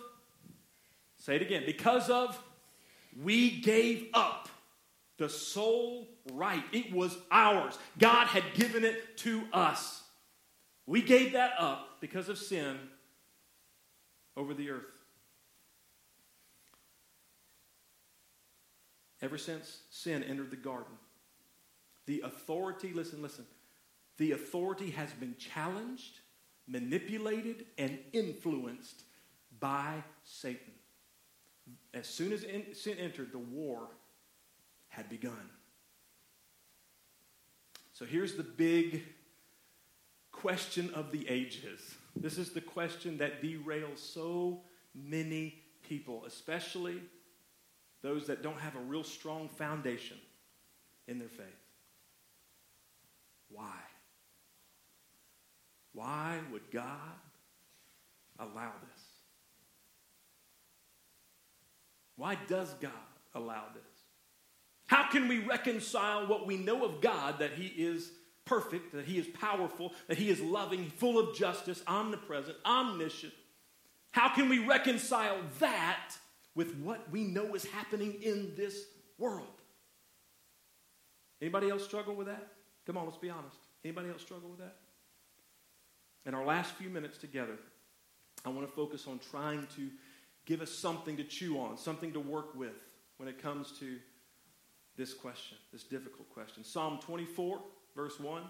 say 1.18 1.36
it 1.36 1.42
again, 1.42 1.64
because 1.66 2.10
of, 2.10 2.42
we 3.22 3.60
gave 3.60 4.08
up 4.14 4.48
the 5.18 5.28
sole 5.28 6.08
right. 6.32 6.64
It 6.72 6.94
was 6.94 7.18
ours. 7.30 7.78
God 7.98 8.28
had 8.28 8.44
given 8.54 8.86
it 8.86 9.18
to 9.18 9.44
us. 9.52 9.99
We 10.90 11.04
gave 11.04 11.34
that 11.34 11.54
up 11.60 12.02
because 12.02 12.30
of 12.30 12.40
sin 12.40 12.76
over 14.36 14.56
the 14.56 14.72
earth. 14.72 14.86
Ever 19.22 19.38
since 19.38 19.82
sin 19.92 20.24
entered 20.24 20.50
the 20.50 20.56
garden, 20.56 20.94
the 22.08 22.22
authority, 22.22 22.92
listen, 22.92 23.22
listen, 23.22 23.46
the 24.18 24.32
authority 24.32 24.90
has 24.90 25.12
been 25.12 25.36
challenged, 25.38 26.22
manipulated, 26.68 27.68
and 27.78 28.00
influenced 28.12 29.04
by 29.60 30.04
Satan. 30.24 30.74
As 31.94 32.08
soon 32.08 32.32
as 32.32 32.48
sin 32.74 32.98
entered, 32.98 33.32
the 33.32 33.38
war 33.38 33.90
had 34.88 35.08
begun. 35.08 35.52
So 37.94 38.06
here's 38.06 38.34
the 38.34 38.44
big 38.44 39.04
question 40.40 40.90
of 40.94 41.12
the 41.12 41.28
ages. 41.30 41.96
This 42.16 42.38
is 42.38 42.52
the 42.52 42.62
question 42.62 43.18
that 43.18 43.42
derails 43.42 44.00
so 44.00 44.62
many 44.96 45.56
people, 45.88 46.24
especially 46.26 47.02
those 48.02 48.28
that 48.28 48.42
don't 48.42 48.60
have 48.60 48.76
a 48.76 48.80
real 48.80 49.04
strong 49.04 49.50
foundation 49.50 50.18
in 51.08 51.20
their 51.20 51.28
faith. 51.28 51.46
Why? 53.52 53.76
Why 55.94 56.40
would 56.52 56.72
God 56.72 56.86
allow 58.40 58.72
this? 58.90 59.04
Why 62.16 62.38
does 62.48 62.74
God 62.76 62.92
allow 63.36 63.64
this? 63.74 63.84
How 64.88 65.10
can 65.10 65.28
we 65.28 65.40
reconcile 65.40 66.28
what 66.28 66.48
we 66.48 66.58
know 66.58 66.86
of 66.86 67.02
God 67.02 67.40
that 67.40 67.54
He 67.54 67.68
is 67.68 68.12
perfect, 68.50 68.92
that 68.94 69.06
He 69.06 69.20
is 69.20 69.28
powerful, 69.28 69.94
that 70.08 70.18
He 70.18 70.30
is 70.30 70.42
loving, 70.42 70.90
full 70.98 71.20
of 71.20 71.36
justice, 71.36 71.84
omnipresent, 71.88 72.58
omniscient? 72.66 73.34
How 74.12 74.30
can 74.30 74.50
we 74.50 74.60
reconcile 74.60 75.38
that 75.60 76.12
with 76.56 76.76
what 76.78 77.10
we 77.12 77.24
know 77.24 77.54
is 77.54 77.64
happening 77.66 78.16
in 78.24 78.54
this 78.58 78.86
world? 79.20 79.46
Anybody 81.42 81.70
else 81.70 81.86
struggle 81.86 82.16
with 82.16 82.28
that? 82.28 82.48
Come 82.86 82.98
on, 82.98 83.06
let's 83.06 83.18
be 83.18 83.30
honest. 83.30 83.58
Anybody 83.86 84.10
else 84.10 84.22
struggle 84.22 84.50
with 84.50 84.60
that? 84.60 84.76
In 86.26 86.34
our 86.34 86.44
last 86.44 86.74
few 86.74 86.90
minutes 86.90 87.18
together, 87.18 87.58
I 88.44 88.50
want 88.50 88.68
to 88.68 88.74
focus 88.74 89.06
on 89.08 89.20
trying 89.32 89.68
to 89.76 89.90
give 90.46 90.62
us 90.62 90.72
something 90.72 91.16
to 91.18 91.24
chew 91.24 91.60
on, 91.60 91.78
something 91.78 92.12
to 92.14 92.20
work 92.20 92.56
with 92.56 92.74
when 93.18 93.30
it 93.30 93.42
comes 93.42 93.72
to 93.80 93.98
this 94.98 95.14
question, 95.14 95.58
this 95.72 95.84
difficult 95.84 96.30
question. 96.30 96.64
Psalm 96.64 97.00
24, 97.02 97.62
verse 98.00 98.18
1. 98.18 98.44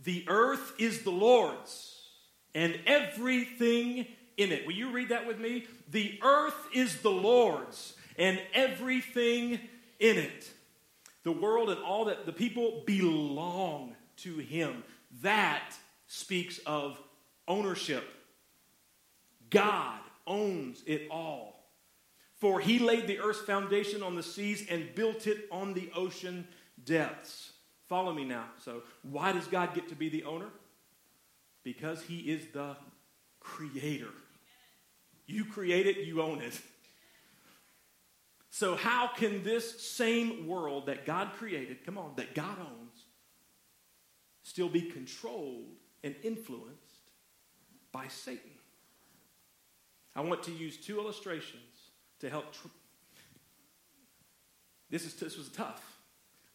The 0.00 0.26
earth 0.28 0.74
is 0.78 1.04
the 1.04 1.10
Lord's 1.10 2.02
and 2.54 2.78
everything 2.84 4.06
in 4.36 4.52
it. 4.52 4.66
Will 4.66 4.74
you 4.74 4.90
read 4.90 5.08
that 5.08 5.26
with 5.26 5.38
me? 5.38 5.64
The 5.90 6.18
earth 6.22 6.68
is 6.74 7.00
the 7.00 7.10
Lord's 7.10 7.94
and 8.18 8.38
everything 8.52 9.58
in 9.98 10.18
it. 10.18 10.50
The 11.22 11.32
world 11.32 11.70
and 11.70 11.82
all 11.82 12.04
that 12.06 12.26
the 12.26 12.32
people 12.32 12.82
belong 12.84 13.96
to 14.18 14.36
him. 14.36 14.84
That 15.22 15.74
speaks 16.06 16.58
of 16.66 17.00
ownership. 17.48 18.04
God 19.48 19.98
owns 20.26 20.82
it 20.86 21.08
all. 21.10 21.70
For 22.36 22.60
he 22.60 22.78
laid 22.78 23.06
the 23.06 23.20
earth's 23.20 23.40
foundation 23.40 24.02
on 24.02 24.14
the 24.14 24.22
seas 24.22 24.66
and 24.68 24.94
built 24.94 25.26
it 25.26 25.48
on 25.50 25.72
the 25.72 25.90
ocean 25.94 26.46
depths. 26.84 27.51
Follow 27.92 28.14
me 28.14 28.24
now. 28.24 28.46
So, 28.64 28.84
why 29.02 29.32
does 29.32 29.46
God 29.46 29.74
get 29.74 29.90
to 29.90 29.94
be 29.94 30.08
the 30.08 30.24
owner? 30.24 30.48
Because 31.62 32.00
he 32.00 32.20
is 32.20 32.46
the 32.54 32.74
creator. 33.38 34.08
You 35.26 35.44
create 35.44 35.86
it, 35.86 35.98
you 35.98 36.22
own 36.22 36.40
it. 36.40 36.58
So, 38.48 38.76
how 38.76 39.08
can 39.14 39.42
this 39.42 39.82
same 39.82 40.46
world 40.46 40.86
that 40.86 41.04
God 41.04 41.32
created, 41.34 41.84
come 41.84 41.98
on, 41.98 42.14
that 42.16 42.34
God 42.34 42.56
owns, 42.58 43.04
still 44.42 44.70
be 44.70 44.80
controlled 44.80 45.66
and 46.02 46.14
influenced 46.22 47.10
by 47.92 48.08
Satan? 48.08 48.52
I 50.16 50.22
want 50.22 50.44
to 50.44 50.50
use 50.50 50.78
two 50.78 50.98
illustrations 50.98 51.90
to 52.20 52.30
help. 52.30 52.54
Tr- 52.54 52.68
this, 54.88 55.04
is, 55.04 55.12
this 55.12 55.36
was 55.36 55.50
tough. 55.50 55.91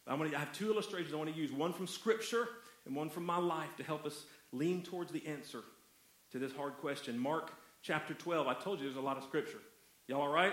I, 0.08 0.14
want 0.14 0.30
to, 0.30 0.36
I 0.36 0.40
have 0.40 0.52
two 0.52 0.70
illustrations 0.70 1.12
I 1.12 1.16
want 1.16 1.32
to 1.32 1.36
use 1.36 1.52
one 1.52 1.72
from 1.72 1.86
Scripture 1.86 2.48
and 2.86 2.96
one 2.96 3.10
from 3.10 3.24
my 3.24 3.38
life 3.38 3.76
to 3.76 3.82
help 3.82 4.06
us 4.06 4.24
lean 4.52 4.82
towards 4.82 5.12
the 5.12 5.26
answer 5.26 5.60
to 6.32 6.38
this 6.38 6.52
hard 6.52 6.74
question. 6.78 7.18
Mark 7.18 7.52
chapter 7.82 8.14
12. 8.14 8.46
I 8.46 8.54
told 8.54 8.78
you 8.78 8.86
there's 8.86 8.96
a 8.96 9.00
lot 9.00 9.16
of 9.16 9.24
Scripture. 9.24 9.58
Y'all 10.06 10.22
all 10.22 10.28
right? 10.28 10.52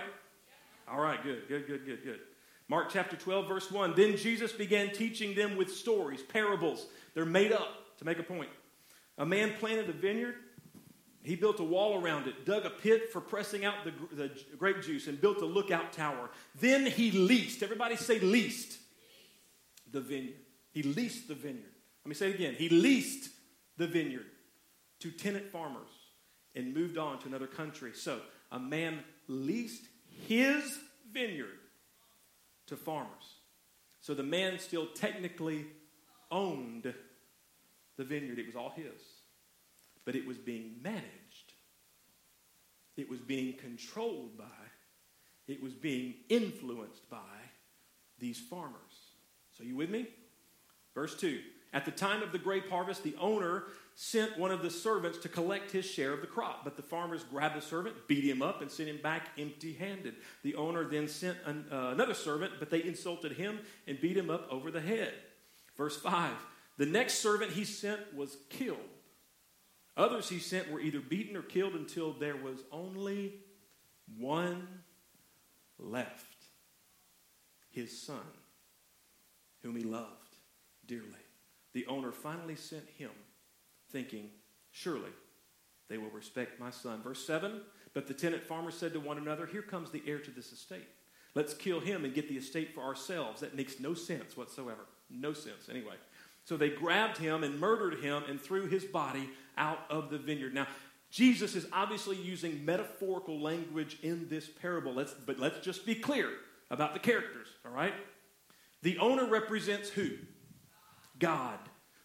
All 0.88 1.00
right, 1.00 1.22
good, 1.22 1.48
good, 1.48 1.66
good, 1.66 1.84
good, 1.84 2.04
good. 2.04 2.20
Mark 2.68 2.90
chapter 2.90 3.16
12, 3.16 3.48
verse 3.48 3.70
1. 3.70 3.94
Then 3.96 4.16
Jesus 4.16 4.52
began 4.52 4.92
teaching 4.92 5.34
them 5.34 5.56
with 5.56 5.70
stories, 5.70 6.22
parables. 6.22 6.86
They're 7.14 7.24
made 7.24 7.52
up 7.52 7.96
to 7.98 8.04
make 8.04 8.18
a 8.18 8.22
point. 8.22 8.50
A 9.18 9.24
man 9.24 9.52
planted 9.58 9.88
a 9.88 9.92
vineyard 9.92 10.34
he 11.26 11.34
built 11.34 11.58
a 11.58 11.64
wall 11.64 12.00
around 12.00 12.28
it, 12.28 12.46
dug 12.46 12.64
a 12.64 12.70
pit 12.70 13.12
for 13.12 13.20
pressing 13.20 13.64
out 13.64 13.74
the, 13.84 13.92
the 14.14 14.30
grape 14.56 14.80
juice, 14.80 15.08
and 15.08 15.20
built 15.20 15.42
a 15.42 15.44
lookout 15.44 15.92
tower. 15.92 16.30
Then 16.60 16.86
he 16.86 17.10
leased, 17.10 17.64
everybody 17.64 17.96
say 17.96 18.20
leased, 18.20 18.78
the 19.96 20.00
vineyard. 20.02 20.44
He 20.72 20.82
leased 20.82 21.28
the 21.28 21.34
vineyard. 21.34 21.72
Let 22.04 22.08
me 22.08 22.14
say 22.14 22.28
it 22.28 22.34
again. 22.34 22.54
He 22.54 22.68
leased 22.68 23.30
the 23.76 23.86
vineyard 23.86 24.26
to 25.00 25.10
tenant 25.10 25.50
farmers 25.50 25.88
and 26.54 26.74
moved 26.74 26.98
on 26.98 27.18
to 27.20 27.28
another 27.28 27.46
country. 27.46 27.92
So 27.94 28.20
a 28.52 28.58
man 28.58 29.00
leased 29.26 29.84
his 30.26 30.78
vineyard 31.10 31.58
to 32.66 32.76
farmers. 32.76 33.40
So 34.00 34.14
the 34.14 34.22
man 34.22 34.58
still 34.58 34.86
technically 34.86 35.66
owned 36.30 36.92
the 37.96 38.04
vineyard, 38.04 38.38
it 38.38 38.46
was 38.46 38.56
all 38.56 38.70
his 38.76 39.00
but 40.06 40.14
it 40.14 40.24
was 40.24 40.38
being 40.38 40.76
managed, 40.82 41.52
it 42.96 43.10
was 43.10 43.20
being 43.20 43.54
controlled 43.54 44.38
by, 44.38 44.44
it 45.48 45.60
was 45.62 45.74
being 45.74 46.14
influenced 46.30 47.10
by 47.10 47.18
these 48.18 48.38
farmers. 48.38 48.95
So, 49.56 49.64
you 49.64 49.76
with 49.76 49.90
me? 49.90 50.08
Verse 50.94 51.18
2 51.18 51.40
At 51.72 51.84
the 51.84 51.90
time 51.90 52.22
of 52.22 52.32
the 52.32 52.38
grape 52.38 52.68
harvest, 52.68 53.02
the 53.02 53.16
owner 53.18 53.64
sent 53.94 54.38
one 54.38 54.50
of 54.50 54.62
the 54.62 54.70
servants 54.70 55.18
to 55.18 55.28
collect 55.28 55.70
his 55.70 55.86
share 55.86 56.12
of 56.12 56.20
the 56.20 56.26
crop. 56.26 56.64
But 56.64 56.76
the 56.76 56.82
farmers 56.82 57.24
grabbed 57.24 57.56
the 57.56 57.62
servant, 57.62 57.96
beat 58.06 58.24
him 58.24 58.42
up, 58.42 58.60
and 58.60 58.70
sent 58.70 58.88
him 58.88 59.00
back 59.02 59.28
empty 59.38 59.72
handed. 59.72 60.16
The 60.42 60.54
owner 60.54 60.84
then 60.84 61.08
sent 61.08 61.38
an, 61.46 61.64
uh, 61.72 61.88
another 61.92 62.14
servant, 62.14 62.54
but 62.58 62.70
they 62.70 62.82
insulted 62.82 63.32
him 63.32 63.60
and 63.86 64.00
beat 64.00 64.16
him 64.16 64.30
up 64.30 64.46
over 64.50 64.70
the 64.70 64.80
head. 64.80 65.14
Verse 65.76 65.96
5 65.96 66.32
The 66.76 66.86
next 66.86 67.14
servant 67.14 67.52
he 67.52 67.64
sent 67.64 68.14
was 68.14 68.36
killed. 68.50 68.78
Others 69.96 70.28
he 70.28 70.38
sent 70.38 70.70
were 70.70 70.80
either 70.80 71.00
beaten 71.00 71.36
or 71.36 71.42
killed 71.42 71.74
until 71.74 72.12
there 72.12 72.36
was 72.36 72.58
only 72.70 73.40
one 74.18 74.68
left 75.78 76.36
his 77.70 77.98
son, 77.98 78.20
whom 79.66 79.76
he 79.76 79.82
loved 79.82 80.36
dearly. 80.86 81.02
The 81.74 81.86
owner 81.86 82.12
finally 82.12 82.54
sent 82.54 82.84
him 82.96 83.10
thinking, 83.90 84.30
Surely 84.70 85.10
they 85.88 85.98
will 85.98 86.10
respect 86.10 86.60
my 86.60 86.70
son. 86.70 87.02
Verse 87.02 87.26
7 87.26 87.60
But 87.92 88.06
the 88.06 88.14
tenant 88.14 88.44
farmers 88.44 88.76
said 88.76 88.92
to 88.92 89.00
one 89.00 89.18
another, 89.18 89.44
Here 89.44 89.62
comes 89.62 89.90
the 89.90 90.02
heir 90.06 90.20
to 90.20 90.30
this 90.30 90.52
estate. 90.52 90.86
Let's 91.34 91.52
kill 91.52 91.80
him 91.80 92.04
and 92.04 92.14
get 92.14 92.28
the 92.28 92.36
estate 92.36 92.74
for 92.74 92.82
ourselves. 92.82 93.40
That 93.40 93.56
makes 93.56 93.80
no 93.80 93.92
sense 93.92 94.36
whatsoever. 94.36 94.86
No 95.10 95.32
sense, 95.32 95.68
anyway. 95.68 95.94
So 96.44 96.56
they 96.56 96.70
grabbed 96.70 97.18
him 97.18 97.42
and 97.42 97.60
murdered 97.60 98.00
him 98.02 98.22
and 98.28 98.40
threw 98.40 98.66
his 98.66 98.84
body 98.84 99.28
out 99.58 99.80
of 99.90 100.10
the 100.10 100.18
vineyard. 100.18 100.54
Now, 100.54 100.68
Jesus 101.10 101.56
is 101.56 101.66
obviously 101.72 102.16
using 102.16 102.64
metaphorical 102.64 103.40
language 103.40 103.98
in 104.02 104.28
this 104.28 104.48
parable. 104.48 104.94
Let's, 104.94 105.12
but 105.12 105.38
let's 105.38 105.58
just 105.58 105.84
be 105.84 105.96
clear 105.96 106.30
about 106.70 106.94
the 106.94 107.00
characters, 107.00 107.48
all 107.64 107.72
right? 107.72 107.94
The 108.86 108.98
owner 108.98 109.26
represents 109.26 109.88
who? 109.88 110.10
God. 111.18 111.58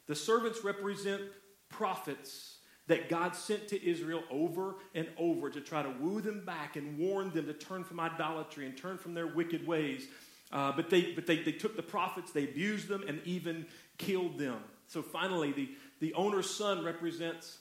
The 0.07 0.15
servants 0.15 0.63
represent 0.63 1.21
prophets 1.69 2.57
that 2.87 3.07
God 3.07 3.35
sent 3.35 3.67
to 3.67 3.87
Israel 3.87 4.23
over 4.31 4.77
and 4.95 5.07
over 5.15 5.51
to 5.51 5.61
try 5.61 5.83
to 5.83 5.93
woo 5.99 6.21
them 6.21 6.43
back 6.43 6.77
and 6.77 6.97
warn 6.97 7.29
them 7.33 7.45
to 7.45 7.53
turn 7.53 7.83
from 7.83 7.99
idolatry 7.99 8.65
and 8.65 8.75
turn 8.75 8.97
from 8.97 9.13
their 9.13 9.27
wicked 9.27 9.67
ways. 9.67 10.07
Uh, 10.51 10.71
but 10.71 10.89
they, 10.89 11.11
but 11.11 11.27
they, 11.27 11.43
they 11.43 11.51
took 11.51 11.75
the 11.75 11.83
prophets, 11.83 12.31
they 12.31 12.45
abused 12.45 12.87
them, 12.87 13.03
and 13.07 13.21
even 13.25 13.67
killed 13.99 14.39
them. 14.39 14.57
So 14.87 15.03
finally, 15.03 15.51
the, 15.51 15.69
the 15.99 16.15
owner's 16.15 16.49
son 16.49 16.83
represents 16.83 17.59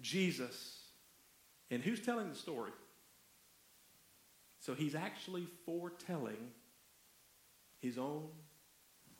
Jesus. 0.00 0.84
And 1.70 1.82
who's 1.82 2.00
telling 2.00 2.30
the 2.30 2.34
story? 2.34 2.72
So 4.60 4.72
he's 4.72 4.94
actually 4.94 5.48
foretelling 5.66 6.52
his 7.82 7.98
own 7.98 8.30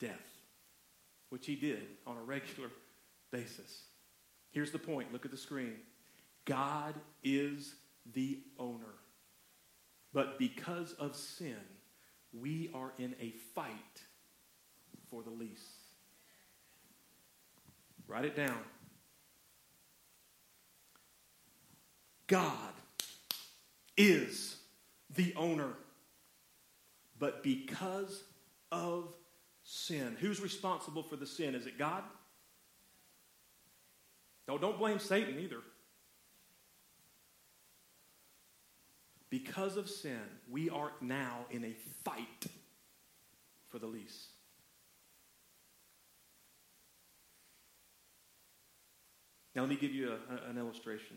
death, 0.04 0.42
which 1.30 1.46
he 1.46 1.56
did 1.56 1.82
on 2.06 2.16
a 2.16 2.22
regular 2.22 2.68
basis. 3.30 3.84
Here's 4.50 4.70
the 4.70 4.78
point 4.78 5.12
look 5.12 5.24
at 5.24 5.30
the 5.30 5.36
screen 5.36 5.76
God 6.44 6.94
is 7.22 7.74
the 8.12 8.40
owner. 8.58 8.94
But 10.12 10.38
because 10.38 10.92
of 10.92 11.16
sin, 11.16 11.56
we 12.32 12.70
are 12.74 12.92
in 12.98 13.16
a 13.20 13.30
fight 13.54 13.72
for 15.10 15.22
the 15.22 15.30
lease. 15.30 15.72
Write 18.06 18.26
it 18.26 18.36
down. 18.36 18.58
God 22.26 22.72
is 23.96 24.56
the 25.16 25.34
owner. 25.36 25.70
But 27.18 27.42
because 27.42 28.22
of 28.70 29.14
sin, 29.64 30.16
who's 30.20 30.40
responsible 30.40 31.02
for 31.02 31.16
the 31.16 31.26
sin? 31.26 31.54
Is 31.54 31.66
it 31.66 31.78
God? 31.78 32.04
No, 34.46 34.58
don't 34.58 34.78
blame 34.78 34.98
Satan 34.98 35.38
either. 35.38 35.60
Because 39.30 39.76
of 39.76 39.90
sin, 39.90 40.20
we 40.48 40.70
are 40.70 40.92
now 41.00 41.46
in 41.50 41.64
a 41.64 41.72
fight 42.04 42.46
for 43.68 43.78
the 43.78 43.86
lease. 43.86 44.28
Now, 49.56 49.62
let 49.62 49.70
me 49.70 49.76
give 49.76 49.92
you 49.92 50.12
a, 50.12 50.50
an 50.50 50.58
illustration. 50.58 51.16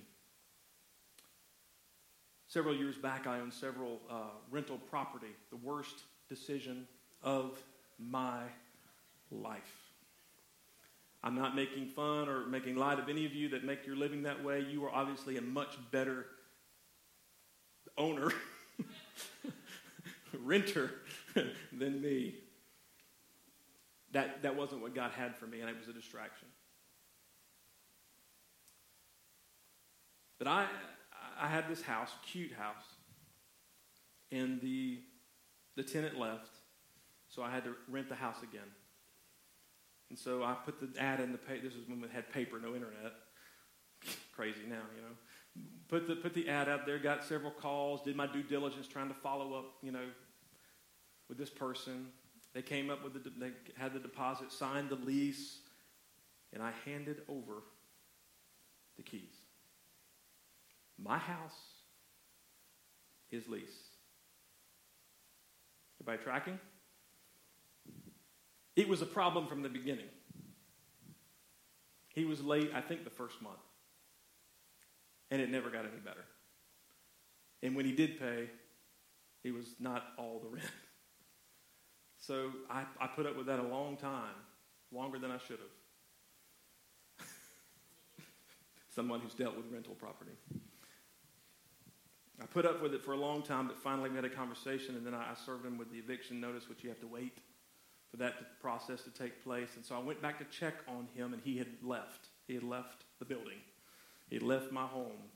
Several 2.48 2.76
years 2.76 2.96
back, 2.96 3.28
I 3.28 3.40
owned 3.40 3.54
several 3.54 4.00
uh, 4.10 4.30
rental 4.50 4.78
property, 4.90 5.36
the 5.50 5.58
worst 5.58 6.04
decision 6.30 6.88
of 7.22 7.62
my 8.00 8.42
life. 9.32 9.62
I'm 11.24 11.36
not 11.36 11.56
making 11.56 11.88
fun 11.88 12.30
or 12.30 12.46
making 12.46 12.76
light 12.76 13.00
of 13.00 13.10
any 13.10 13.26
of 13.26 13.34
you 13.34 13.50
that 13.50 13.64
make 13.64 13.86
your 13.86 13.96
living 13.96 14.24
that 14.24 14.44
way. 14.44 14.62
You 14.62 14.86
are 14.86 14.92
obviously 14.92 15.38
a 15.38 15.42
much 15.42 15.76
better 15.92 16.26
owner, 17.98 18.32
renter 20.44 20.92
than 21.74 22.02
me. 22.02 22.36
That, 24.14 24.42
that 24.44 24.56
wasn't 24.56 24.82
what 24.82 24.96
God 24.96 25.12
had 25.12 25.36
for 25.36 25.48
me, 25.48 25.60
and 25.60 25.70
it 25.70 25.76
was 25.78 25.88
a 25.88 25.94
distraction. 25.94 26.48
But 30.38 30.48
I, 30.48 30.68
I 31.40 31.48
had 31.48 31.68
this 31.68 31.82
house, 31.82 32.12
cute 32.32 32.54
house, 32.54 32.86
and 34.32 34.62
the, 34.62 35.00
the 35.76 35.84
tenant 35.84 36.18
left, 36.20 36.57
so 37.38 37.44
I 37.44 37.52
had 37.52 37.64
to 37.66 37.76
rent 37.88 38.10
the 38.10 38.16
house 38.16 38.38
again. 38.42 38.68
And 40.10 40.18
so 40.18 40.44
I 40.44 40.56
put 40.66 40.80
the 40.80 41.00
ad 41.00 41.20
in 41.20 41.32
the 41.32 41.38
paper. 41.38 41.68
This 41.68 41.76
was 41.76 41.88
when 41.88 42.02
we 42.02 42.08
had 42.12 42.34
paper, 42.34 42.60
no 42.60 42.74
internet. 42.74 43.14
Crazy 44.36 44.62
now, 44.68 44.82
you 44.96 45.04
know. 45.04 45.64
Put 45.88 46.08
the, 46.08 46.16
put 46.16 46.34
the 46.34 46.50
ad 46.50 46.68
out 46.68 46.88
there, 46.88 46.98
got 46.98 47.24
several 47.24 47.52
calls, 47.52 48.02
did 48.02 48.16
my 48.16 48.26
due 48.26 48.42
diligence 48.42 48.88
trying 48.88 49.10
to 49.10 49.14
follow 49.14 49.54
up, 49.54 49.66
you 49.84 49.92
know, 49.92 50.06
with 51.30 51.38
this 51.38 51.52
person. 51.52 52.08
They 52.54 52.64
came 52.64 52.90
up 52.90 53.04
with 53.04 53.14
the, 53.14 53.30
they 53.38 53.52
had 53.78 53.94
the 53.94 54.00
deposit, 54.00 54.52
signed 54.52 54.90
the 54.90 54.96
lease, 54.96 55.60
and 56.54 56.64
I 56.64 56.72
handed 56.86 57.22
over 57.30 57.62
the 58.96 59.04
keys. 59.04 59.36
My 60.98 61.20
house 61.20 61.52
is 63.30 63.48
lease. 63.48 63.70
Everybody 66.02 66.24
tracking? 66.24 66.60
It 68.78 68.88
was 68.88 69.02
a 69.02 69.08
problem 69.08 69.48
from 69.48 69.64
the 69.64 69.70
beginning. 69.70 70.06
He 72.14 72.26
was 72.26 72.44
late, 72.44 72.72
I 72.76 72.80
think, 72.80 73.04
the 73.04 73.10
first 73.10 73.42
month. 73.42 73.58
And 75.32 75.42
it 75.42 75.50
never 75.50 75.72
got 75.72 75.80
any 75.80 76.00
better. 76.06 76.24
And 77.64 77.76
when 77.76 77.86
he 77.86 77.92
did 77.92 78.20
pay, 78.20 78.50
it 79.44 79.52
was 79.52 79.66
not 79.80 80.06
all 80.18 80.40
the 80.40 80.50
rent. 80.50 80.66
So 82.20 82.50
I, 82.68 82.84
I 83.00 83.06
put 83.06 83.28
up 83.28 83.38
with 83.38 83.46
that 83.46 83.60
a 83.60 83.68
long 83.68 83.96
time, 83.96 84.34
longer 84.92 85.20
than 85.20 85.30
I 85.30 85.38
should 85.38 85.60
have. 85.60 87.28
Someone 88.96 89.20
who's 89.20 89.36
dealt 89.36 89.56
with 89.56 89.68
rental 89.72 89.94
property. 89.94 90.32
I 92.42 92.46
put 92.48 92.66
up 92.66 92.82
with 92.82 92.96
it 92.96 93.06
for 93.06 93.14
a 93.14 93.18
long 93.18 93.44
time, 93.44 93.68
but 93.68 93.78
finally 93.78 94.10
we 94.10 94.16
had 94.16 94.26
a 94.26 94.32
conversation, 94.32 94.96
and 94.96 95.06
then 95.06 95.14
I, 95.14 95.32
I 95.32 95.36
served 95.46 95.64
him 95.64 95.78
with 95.78 95.92
the 95.92 96.00
eviction 96.00 96.42
notice, 96.42 96.68
which 96.68 96.84
you 96.84 96.90
have 96.90 97.00
to 97.02 97.08
wait 97.08 97.38
for 98.12 98.18
that 98.18 98.60
process 98.62 99.02
to 99.04 99.10
take 99.10 99.44
place. 99.44 99.70
And 99.76 99.86
so 99.86 99.96
I 99.96 100.00
went 100.00 100.22
back 100.22 100.40
to 100.40 100.46
check 100.46 100.76
on 100.88 101.08
him, 101.16 101.34
and 101.34 101.42
he 101.44 101.58
had 101.58 101.68
left. 101.84 102.28
He 102.48 102.54
had 102.54 102.64
left 102.64 103.04
the 103.20 103.26
building, 103.26 103.60
he 104.30 104.36
had 104.36 104.44
left 104.44 104.72
my 104.72 104.86
home. 104.86 105.32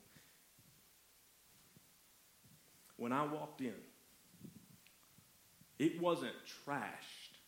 When 2.97 3.11
I 3.11 3.25
walked 3.25 3.61
in, 3.61 3.73
it 5.79 5.99
wasn't 5.99 6.35
trashed, 6.65 7.39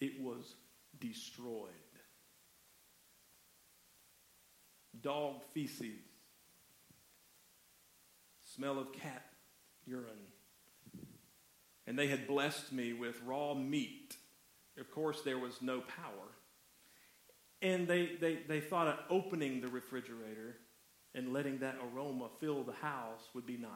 it 0.00 0.20
was 0.20 0.54
destroyed. 0.98 1.68
Dog 5.02 5.42
feces, 5.52 6.00
smell 8.42 8.78
of 8.78 8.92
cat 8.92 9.26
urine 9.86 10.06
and 11.86 11.98
they 11.98 12.08
had 12.08 12.26
blessed 12.26 12.72
me 12.72 12.92
with 12.92 13.20
raw 13.24 13.54
meat. 13.54 14.16
Of 14.78 14.90
course, 14.90 15.22
there 15.22 15.38
was 15.38 15.60
no 15.60 15.80
power. 15.80 16.32
And 17.62 17.86
they, 17.86 18.12
they, 18.20 18.40
they 18.46 18.60
thought 18.60 18.88
of 18.88 18.98
opening 19.10 19.60
the 19.60 19.68
refrigerator 19.68 20.56
and 21.14 21.32
letting 21.32 21.58
that 21.58 21.76
aroma 21.82 22.28
fill 22.40 22.62
the 22.62 22.72
house 22.72 23.28
would 23.34 23.46
be 23.46 23.56
nice. 23.56 23.70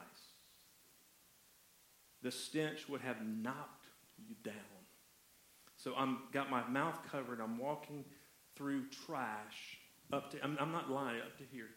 The 2.23 2.33
stench 2.33 2.89
would 2.89 3.01
have 3.01 3.25
knocked 3.25 3.87
you 4.17 4.35
down. 4.43 4.55
So 5.77 5.95
I'm 5.97 6.19
got 6.33 6.51
my 6.51 6.67
mouth 6.69 6.99
covered. 7.11 7.41
I'm 7.41 7.57
walking 7.57 8.05
through 8.57 8.87
trash 9.07 9.79
up 10.13 10.33
to. 10.33 10.43
I'm, 10.43 10.57
I'm 10.61 10.73
not 10.73 10.91
lying. 10.91 11.21
Up 11.21 11.39
to 11.39 11.45
here. 11.53 11.69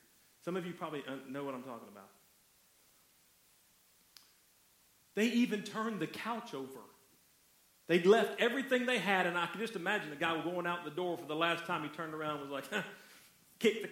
Some 0.43 0.57
of 0.57 0.65
you 0.65 0.73
probably 0.73 1.03
know 1.29 1.43
what 1.43 1.53
I'm 1.53 1.61
talking 1.61 1.87
about. 1.91 2.09
They 5.15 5.25
even 5.27 5.63
turned 5.63 5.99
the 5.99 6.07
couch 6.07 6.53
over. 6.53 6.79
They'd 7.87 8.05
left 8.05 8.39
everything 8.39 8.85
they 8.85 8.99
had, 8.99 9.25
and 9.27 9.37
I 9.37 9.47
can 9.47 9.59
just 9.59 9.75
imagine 9.75 10.09
the 10.09 10.15
guy 10.15 10.41
going 10.41 10.65
out 10.65 10.85
the 10.85 10.91
door 10.91 11.17
for 11.17 11.25
the 11.25 11.35
last 11.35 11.65
time 11.65 11.83
he 11.83 11.89
turned 11.89 12.13
around 12.13 12.39
was 12.39 12.49
like, 12.49 12.65
kick 13.59 13.81
the 13.81 13.89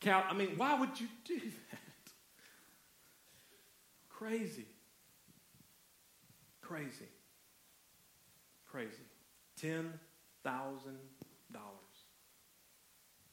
couch. 0.00 0.24
I 0.28 0.34
mean, 0.34 0.56
why 0.56 0.78
would 0.78 0.98
you 1.00 1.06
do 1.24 1.38
that? 1.70 1.80
Crazy. 4.08 4.66
Crazy. 6.60 7.08
Crazy. 8.66 8.90
$10,000 9.62 9.92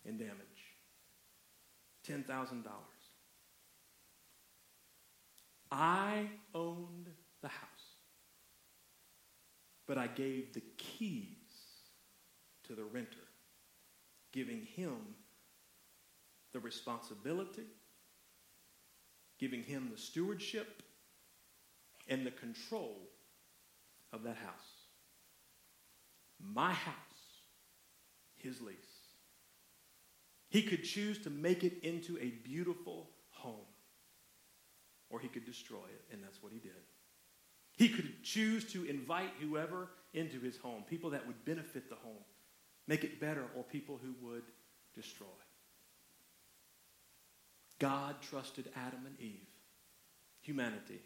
in 0.06 0.18
damage. 0.18 0.34
$10,000. 2.08 2.66
I 5.72 6.28
owned 6.54 7.10
the 7.44 7.50
house. 7.50 7.68
But 9.86 10.00
I 10.00 10.08
gave 10.08 10.54
the 10.54 10.64
keys 10.78 11.28
to 12.64 12.74
the 12.74 12.86
renter, 12.86 13.28
giving 14.32 14.66
him 14.76 14.96
the 16.54 16.60
responsibility, 16.60 17.68
giving 19.40 19.62
him 19.62 19.90
the 19.92 20.02
stewardship 20.02 20.82
and 22.08 22.26
the 22.26 22.32
control 22.32 22.98
of 24.14 24.24
that 24.24 24.38
house. 24.38 24.88
My 26.40 26.72
house, 26.72 26.96
his 28.36 28.62
lease. 28.62 28.76
He 30.50 30.62
could 30.62 30.84
choose 30.84 31.20
to 31.24 31.30
make 31.30 31.64
it 31.64 31.84
into 31.84 32.18
a 32.20 32.30
beautiful 32.30 33.10
home, 33.32 33.66
or 35.10 35.20
he 35.20 35.28
could 35.28 35.46
destroy 35.46 35.86
it, 35.86 36.14
and 36.14 36.24
that's 36.24 36.42
what 36.42 36.54
he 36.54 36.60
did. 36.60 36.72
He 37.84 37.90
could 37.90 38.24
choose 38.24 38.64
to 38.72 38.86
invite 38.86 39.32
whoever 39.42 39.90
into 40.14 40.40
his 40.40 40.56
home, 40.56 40.84
people 40.90 41.10
that 41.10 41.28
would 41.28 41.44
benefit 41.44 41.90
the 41.90 41.96
home, 41.96 42.24
make 42.88 43.04
it 43.04 43.20
better, 43.20 43.44
or 43.58 43.64
people 43.64 44.00
who 44.02 44.16
would 44.26 44.44
destroy. 44.96 45.28
God 47.80 48.16
trusted 48.22 48.70
Adam 48.74 49.06
and 49.06 49.20
Eve, 49.20 49.50
humanity, 50.40 51.02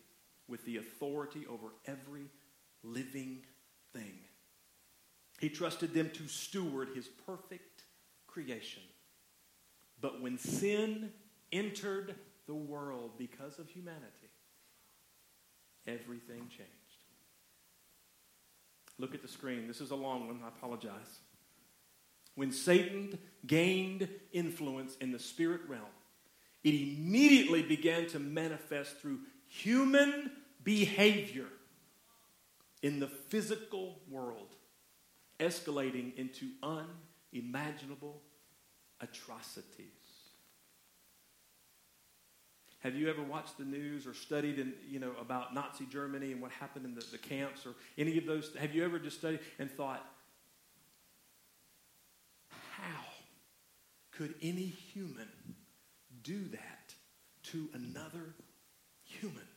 with 0.48 0.64
the 0.66 0.78
authority 0.78 1.48
over 1.50 1.70
every 1.88 2.30
living 2.84 3.40
thing. 3.92 4.20
He 5.40 5.50
trusted 5.50 5.96
them 5.96 6.12
to 6.12 6.28
steward 6.28 6.90
his 6.94 7.08
perfect 7.08 7.86
creation. 8.28 8.84
But 10.00 10.22
when 10.22 10.38
sin 10.38 11.12
entered 11.52 12.14
the 12.46 12.54
world 12.54 13.14
because 13.18 13.58
of 13.58 13.68
humanity, 13.68 14.27
everything 15.88 16.50
changed. 16.50 16.72
Look 19.00 19.14
at 19.14 19.22
the 19.22 19.28
screen. 19.28 19.68
This 19.68 19.82
is 19.82 19.92
a 19.92 19.96
long 19.96 20.28
one. 20.28 20.42
I 20.44 20.48
apologize. 20.50 21.20
When 22.36 22.52
Satan 22.52 23.18
gained 23.46 24.08
influence 24.32 24.96
in 24.98 25.12
the 25.12 25.20
spirit 25.20 25.62
realm, 25.68 25.86
it 26.64 26.74
immediately 26.74 27.62
began 27.64 28.08
to 28.08 28.20
manifest 28.20 28.98
through 28.98 29.20
human 29.48 30.32
behavior 30.64 31.48
in 32.84 33.00
the 33.00 33.08
physical 33.08 34.00
world, 34.10 34.56
escalating 35.40 36.16
into 36.16 36.50
unimaginable 37.34 38.22
atrocities. 39.00 40.07
Have 42.88 42.96
you 42.96 43.10
ever 43.10 43.22
watched 43.22 43.58
the 43.58 43.66
news 43.66 44.08
or 44.08 44.14
studied 44.14 44.60
in, 44.60 44.72
you 44.90 44.98
know, 44.98 45.12
about 45.20 45.54
Nazi 45.54 45.86
Germany 45.88 46.32
and 46.32 46.42
what 46.42 46.52
happened 46.52 46.86
in 46.86 46.96
the, 46.96 47.06
the 47.12 47.18
camps 47.18 47.66
or 47.66 47.74
any 47.98 48.18
of 48.18 48.26
those? 48.26 48.56
Have 48.58 48.74
you 48.74 48.86
ever 48.86 48.98
just 48.98 49.18
studied 49.18 49.42
and 49.60 49.70
thought, 49.70 50.10
how 52.50 53.04
could 54.14 54.36
any 54.42 54.68
human 54.68 55.28
do 56.24 56.48
that 56.48 56.94
to 57.52 57.68
another 57.74 58.34
human? 59.04 59.50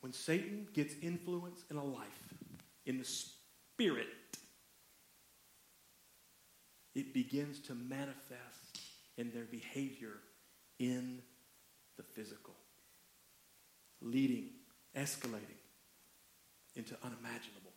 When 0.00 0.12
Satan 0.12 0.66
gets 0.72 0.96
influence 1.00 1.62
in 1.70 1.76
a 1.76 1.84
life, 1.84 2.34
in 2.86 2.98
the 2.98 3.04
spirit, 3.04 4.08
it 6.94 7.14
begins 7.14 7.60
to 7.60 7.74
manifest 7.74 8.80
in 9.16 9.30
their 9.32 9.44
behavior 9.44 10.20
in 10.78 11.22
the 11.96 12.02
physical, 12.02 12.54
leading, 14.00 14.50
escalating 14.96 15.60
into 16.74 16.94
unimaginable 17.02 17.72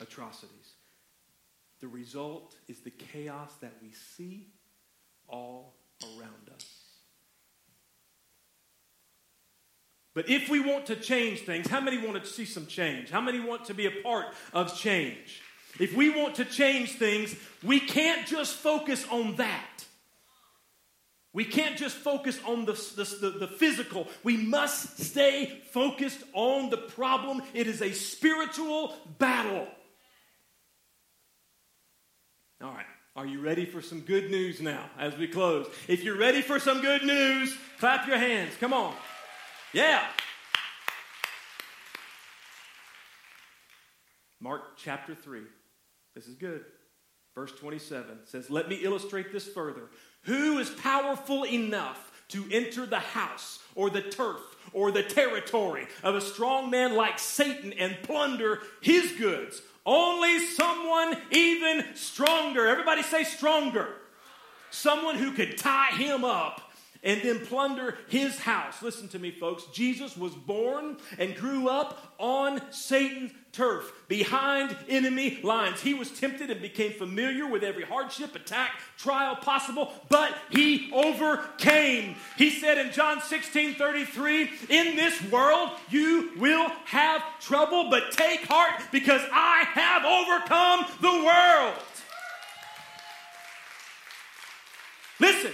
atrocities. 0.00 0.74
The 1.80 1.88
result 1.88 2.56
is 2.66 2.80
the 2.80 2.90
chaos 2.90 3.52
that 3.60 3.74
we 3.82 3.92
see 3.92 4.48
all 5.28 5.76
around 6.02 6.50
us. 6.54 6.66
But 10.14 10.28
if 10.28 10.48
we 10.48 10.58
want 10.58 10.86
to 10.86 10.96
change 10.96 11.42
things, 11.42 11.68
how 11.68 11.80
many 11.80 12.04
want 12.04 12.22
to 12.22 12.28
see 12.28 12.44
some 12.44 12.66
change? 12.66 13.10
How 13.10 13.20
many 13.20 13.38
want 13.38 13.66
to 13.66 13.74
be 13.74 13.86
a 13.86 14.02
part 14.02 14.26
of 14.52 14.76
change? 14.76 15.42
If 15.78 15.96
we 15.96 16.10
want 16.10 16.36
to 16.36 16.44
change 16.44 16.92
things, 16.92 17.34
we 17.62 17.80
can't 17.80 18.26
just 18.26 18.54
focus 18.54 19.06
on 19.10 19.36
that. 19.36 19.64
We 21.32 21.44
can't 21.44 21.76
just 21.76 21.96
focus 21.96 22.40
on 22.46 22.64
the, 22.64 22.72
the, 22.72 23.30
the, 23.38 23.46
physical. 23.46 24.08
We 24.24 24.36
must 24.36 24.98
stay 24.98 25.60
focused 25.72 26.20
on 26.32 26.70
the 26.70 26.78
problem. 26.78 27.42
It 27.52 27.66
is 27.66 27.82
a 27.82 27.92
spiritual 27.92 28.94
battle. 29.18 29.68
All 32.62 32.70
right. 32.70 32.86
Are 33.14 33.26
you 33.26 33.40
ready 33.40 33.66
for 33.66 33.82
some 33.82 34.00
good 34.00 34.30
news 34.30 34.60
now 34.60 34.84
as 34.98 35.16
we 35.16 35.28
close? 35.28 35.66
If 35.86 36.02
you're 36.02 36.16
ready 36.16 36.40
for 36.40 36.58
some 36.58 36.80
good 36.80 37.04
news, 37.04 37.56
clap 37.78 38.06
your 38.06 38.18
hands. 38.18 38.54
Come 38.58 38.72
on. 38.72 38.94
Yeah. 39.72 40.04
Mark 44.40 44.76
chapter 44.76 45.14
3. 45.14 45.42
This 46.18 46.26
is 46.26 46.34
good. 46.34 46.64
Verse 47.36 47.52
27 47.52 48.18
says, 48.24 48.50
Let 48.50 48.68
me 48.68 48.80
illustrate 48.82 49.30
this 49.30 49.46
further. 49.46 49.82
Who 50.22 50.58
is 50.58 50.68
powerful 50.68 51.46
enough 51.46 52.10
to 52.30 52.44
enter 52.50 52.86
the 52.86 52.98
house 52.98 53.60
or 53.76 53.88
the 53.88 54.02
turf 54.02 54.40
or 54.72 54.90
the 54.90 55.04
territory 55.04 55.86
of 56.02 56.16
a 56.16 56.20
strong 56.20 56.70
man 56.70 56.96
like 56.96 57.20
Satan 57.20 57.72
and 57.72 57.96
plunder 58.02 58.58
his 58.80 59.12
goods? 59.12 59.62
Only 59.86 60.40
someone 60.40 61.18
even 61.30 61.84
stronger. 61.94 62.66
Everybody 62.66 63.04
say 63.04 63.22
stronger. 63.22 63.86
Someone 64.70 65.14
who 65.14 65.30
could 65.30 65.56
tie 65.56 65.92
him 65.92 66.24
up 66.24 66.67
and 67.02 67.22
then 67.22 67.44
plunder 67.46 67.96
his 68.08 68.38
house. 68.38 68.82
Listen 68.82 69.08
to 69.08 69.18
me, 69.18 69.30
folks. 69.30 69.64
Jesus 69.72 70.16
was 70.16 70.34
born 70.34 70.96
and 71.18 71.34
grew 71.36 71.68
up 71.68 72.14
on 72.18 72.60
Satan's 72.72 73.32
turf, 73.52 73.92
behind 74.08 74.76
enemy 74.88 75.40
lines. 75.42 75.80
He 75.80 75.94
was 75.94 76.10
tempted 76.10 76.50
and 76.50 76.60
became 76.60 76.92
familiar 76.92 77.46
with 77.46 77.64
every 77.64 77.84
hardship, 77.84 78.34
attack, 78.36 78.72
trial 78.96 79.36
possible, 79.36 79.92
but 80.08 80.36
he 80.50 80.90
overcame. 80.92 82.16
He 82.36 82.50
said 82.50 82.78
in 82.78 82.92
John 82.92 83.20
16 83.20 83.74
33, 83.74 84.50
In 84.68 84.96
this 84.96 85.20
world 85.30 85.70
you 85.90 86.30
will 86.36 86.68
have 86.84 87.22
trouble, 87.40 87.90
but 87.90 88.12
take 88.12 88.46
heart 88.46 88.80
because 88.92 89.22
I 89.32 89.64
have 89.72 90.04
overcome 90.04 90.86
the 91.00 91.24
world. 91.24 91.82
Listen, 95.20 95.52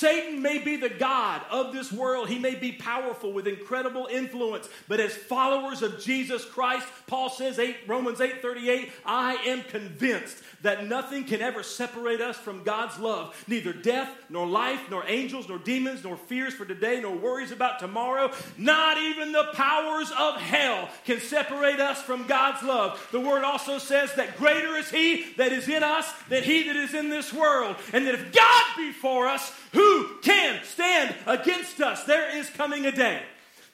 Satan 0.00 0.40
may 0.40 0.56
be 0.56 0.76
the 0.76 0.88
God 0.88 1.42
of 1.50 1.74
this 1.74 1.92
world. 1.92 2.30
He 2.30 2.38
may 2.38 2.54
be 2.54 2.72
powerful 2.72 3.34
with 3.34 3.46
incredible 3.46 4.08
influence. 4.10 4.66
But 4.88 4.98
as 4.98 5.14
followers 5.14 5.82
of 5.82 6.00
Jesus 6.00 6.42
Christ, 6.42 6.88
Paul 7.06 7.28
says, 7.28 7.58
8, 7.58 7.76
Romans 7.86 8.18
8 8.18 8.40
38, 8.40 8.90
I 9.04 9.34
am 9.34 9.62
convinced 9.64 10.38
that 10.62 10.86
nothing 10.86 11.24
can 11.24 11.42
ever 11.42 11.62
separate 11.62 12.22
us 12.22 12.38
from 12.38 12.62
God's 12.62 12.98
love. 12.98 13.44
Neither 13.46 13.74
death, 13.74 14.08
nor 14.30 14.46
life, 14.46 14.80
nor 14.88 15.04
angels, 15.06 15.50
nor 15.50 15.58
demons, 15.58 16.02
nor 16.02 16.16
fears 16.16 16.54
for 16.54 16.64
today, 16.64 17.02
nor 17.02 17.14
worries 17.14 17.52
about 17.52 17.78
tomorrow. 17.78 18.32
Not 18.56 18.96
even 18.96 19.32
the 19.32 19.50
powers 19.52 20.10
of 20.18 20.36
hell 20.36 20.88
can 21.04 21.20
separate 21.20 21.78
us 21.78 22.00
from 22.00 22.26
God's 22.26 22.62
love. 22.62 23.06
The 23.12 23.20
word 23.20 23.44
also 23.44 23.76
says 23.76 24.14
that 24.14 24.38
greater 24.38 24.76
is 24.76 24.90
He 24.90 25.32
that 25.36 25.52
is 25.52 25.68
in 25.68 25.82
us 25.82 26.10
than 26.30 26.42
He 26.42 26.62
that 26.68 26.76
is 26.76 26.94
in 26.94 27.10
this 27.10 27.34
world. 27.34 27.76
And 27.92 28.06
that 28.06 28.14
if 28.14 28.32
God 28.32 28.64
be 28.78 28.92
for 28.92 29.28
us, 29.28 29.52
who 29.72 30.18
can 30.22 30.62
stand 30.64 31.14
against 31.26 31.80
us? 31.80 32.04
There 32.04 32.36
is 32.36 32.50
coming 32.50 32.86
a 32.86 32.92
day 32.92 33.22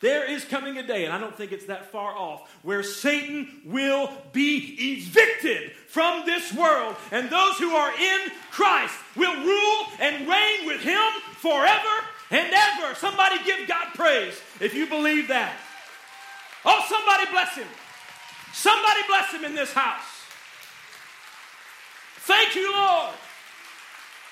there 0.00 0.30
is 0.30 0.44
coming 0.44 0.76
a 0.76 0.86
day, 0.86 1.04
and 1.04 1.12
I 1.12 1.18
don't 1.18 1.34
think 1.34 1.52
it's 1.52 1.66
that 1.66 1.90
far 1.90 2.14
off, 2.14 2.50
where 2.62 2.82
Satan 2.82 3.62
will 3.64 4.10
be 4.32 4.76
evicted 4.78 5.72
from 5.88 6.26
this 6.26 6.52
world, 6.52 6.96
and 7.10 7.30
those 7.30 7.58
who 7.58 7.70
are 7.70 7.92
in 7.98 8.30
Christ 8.50 8.94
will 9.16 9.34
rule 9.34 9.86
and 9.98 10.28
reign 10.28 10.66
with 10.66 10.82
him 10.82 11.10
forever 11.38 12.04
and 12.30 12.52
ever. 12.52 12.94
Somebody 12.94 13.42
give 13.44 13.66
God 13.66 13.86
praise 13.94 14.38
if 14.60 14.74
you 14.74 14.86
believe 14.86 15.28
that. 15.28 15.56
Oh, 16.64 16.84
somebody 16.88 17.30
bless 17.30 17.56
him. 17.56 17.68
Somebody 18.52 19.00
bless 19.08 19.32
him 19.32 19.44
in 19.44 19.54
this 19.54 19.72
house. 19.72 20.04
Thank 22.18 22.54
you, 22.54 22.72
Lord. 22.72 23.14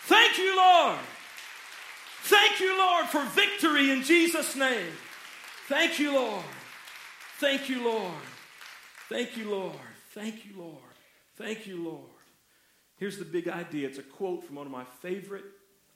Thank 0.06 0.36
you, 0.38 0.56
Lord. 0.56 0.98
Thank 2.24 2.58
you, 2.58 2.78
Lord, 2.78 3.04
for 3.06 3.22
victory 3.22 3.90
in 3.90 4.02
Jesus' 4.02 4.56
name. 4.56 4.92
Thank 5.68 5.98
you, 5.98 6.14
Lord. 6.14 6.44
Thank 7.38 7.68
you, 7.68 7.84
Lord. 7.84 8.12
Thank 9.10 9.36
you, 9.36 9.50
Lord. 9.50 9.76
Thank 10.14 10.46
you, 10.46 10.52
Lord. 10.56 10.78
Thank 11.36 11.66
you, 11.66 11.84
Lord. 11.84 12.00
Here's 12.96 13.18
the 13.18 13.26
big 13.26 13.46
idea. 13.46 13.86
It's 13.86 13.98
a 13.98 14.02
quote 14.02 14.42
from 14.42 14.56
one 14.56 14.64
of 14.64 14.72
my 14.72 14.84
favorite 15.02 15.44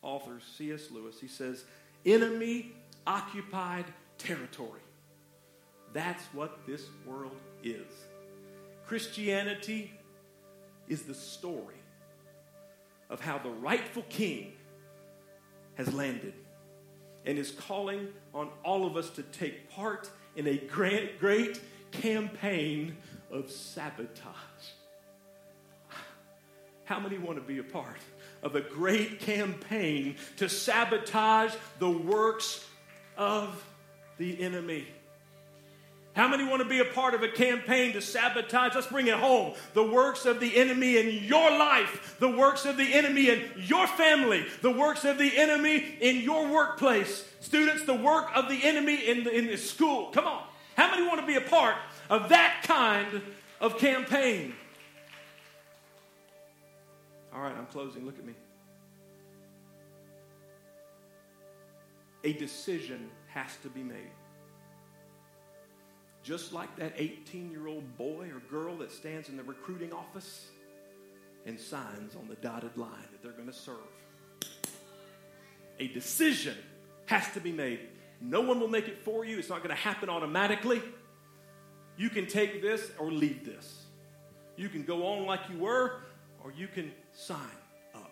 authors, 0.03 0.43
C.S. 0.59 0.91
Lewis. 0.91 1.19
He 1.19 1.29
says, 1.29 1.65
Enemy 2.05 2.73
occupied 3.07 3.87
territory. 4.19 4.83
That's 5.95 6.23
what 6.35 6.67
this 6.67 6.85
world 7.07 7.37
is. 7.63 7.87
Christianity 8.87 9.93
is 10.89 11.05
the 11.05 11.15
story 11.15 11.77
of 13.09 13.23
how 13.23 13.39
the 13.39 13.49
rightful 13.49 14.05
king 14.11 14.53
has 15.79 15.95
landed 15.95 16.35
and 17.25 17.39
is 17.39 17.53
calling 17.53 18.09
on 18.35 18.51
all 18.65 18.85
of 18.85 18.97
us 18.97 19.09
to 19.11 19.23
take 19.23 19.71
part 19.71 20.11
in 20.37 20.47
a 20.47 20.59
great, 20.59 21.19
great 21.19 21.61
campaign 21.93 22.97
of 23.31 23.51
sabotage. 23.51 24.35
How 26.85 26.99
many 26.99 27.17
want 27.17 27.39
to 27.39 27.45
be 27.45 27.59
a 27.59 27.63
part 27.63 28.01
of 28.43 28.57
a 28.57 28.61
great 28.61 29.21
campaign 29.21 30.17
to 30.39 30.49
sabotage 30.49 31.55
the 31.79 31.91
works 31.91 32.67
of 33.17 33.65
the 34.17 34.43
enemy? 34.43 34.87
How 36.19 36.27
many 36.27 36.43
want 36.43 36.61
to 36.65 36.69
be 36.69 36.81
a 36.81 36.85
part 36.85 37.15
of 37.15 37.23
a 37.23 37.29
campaign 37.29 37.93
to 37.93 38.03
sabotage? 38.03 38.75
Let's 38.75 38.89
bring 38.89 39.07
it 39.07 39.15
home. 39.15 39.55
The 39.75 39.85
works 39.85 40.27
of 40.27 40.41
the 40.41 40.57
enemy 40.57 40.97
in 40.97 41.23
your 41.23 41.49
life, 41.49 42.17
the 42.19 42.29
works 42.29 42.65
of 42.65 42.77
the 42.77 42.93
enemy 42.93 43.31
in 43.31 43.45
your 43.55 43.87
family, 43.87 44.45
the 44.61 44.73
works 44.73 45.05
of 45.05 45.17
the 45.17 45.39
enemy 45.39 45.77
in 46.01 46.17
your 46.23 46.49
workplace. 46.49 47.25
Students, 47.39 47.85
the 47.85 47.95
work 47.95 48.31
of 48.35 48.49
the 48.49 48.65
enemy 48.65 48.97
in 48.97 49.23
the, 49.23 49.31
in 49.31 49.47
the 49.47 49.57
school. 49.57 50.11
Come 50.11 50.27
on. 50.27 50.43
How 50.77 50.91
many 50.91 51.07
want 51.07 51.21
to 51.21 51.27
be 51.27 51.37
a 51.37 51.41
part 51.41 51.77
of 52.11 52.31
that 52.31 52.65
kind 52.65 53.23
of 53.61 53.79
campaign? 53.79 54.57
All 57.33 57.43
right, 57.43 57.55
I'm 57.57 57.67
closing. 57.67 58.05
Look 58.05 58.19
at 58.19 58.25
me. 58.25 58.35
A 62.25 62.33
decision 62.33 63.09
has 63.29 63.57
to 63.63 63.69
be 63.69 63.85
made. 63.85 64.11
Just 66.29 66.53
like 66.53 66.77
that 66.77 66.93
18 66.99 67.51
year 67.51 67.69
old 67.69 67.97
boy 67.97 68.29
or 68.29 68.41
girl 68.51 68.77
that 68.77 68.93
stands 68.93 69.31
in 69.31 69.39
the 69.39 69.43
recruiting 69.43 69.95
office 69.95 70.49
and 71.47 71.59
signs 71.59 72.15
on 72.17 72.29
the 72.29 72.35
dotted 72.35 72.77
line 72.77 72.91
that 73.13 73.23
they're 73.23 73.33
going 73.33 73.49
to 73.49 73.55
serve. 73.55 73.77
A 75.81 75.89
decision 75.89 76.55
has 77.07 77.33
to 77.33 77.41
be 77.41 77.51
made. 77.51 77.81
No 78.21 78.43
one 78.43 78.61
will 78.61 78.69
make 78.69 78.89
it 78.89 78.99
for 78.99 79.25
you, 79.25 79.39
it's 79.39 79.49
not 79.49 79.63
going 79.63 79.75
to 79.75 79.83
happen 79.83 80.11
automatically. 80.11 80.83
You 81.97 82.11
can 82.11 82.27
take 82.27 82.61
this 82.61 82.91
or 82.99 83.11
leave 83.11 83.47
this. 83.47 83.85
You 84.59 84.69
can 84.69 84.83
go 84.83 85.07
on 85.07 85.25
like 85.25 85.41
you 85.51 85.59
were, 85.59 86.03
or 86.45 86.53
you 86.53 86.69
can 86.69 86.93
sign 87.15 87.39
up. 87.95 88.11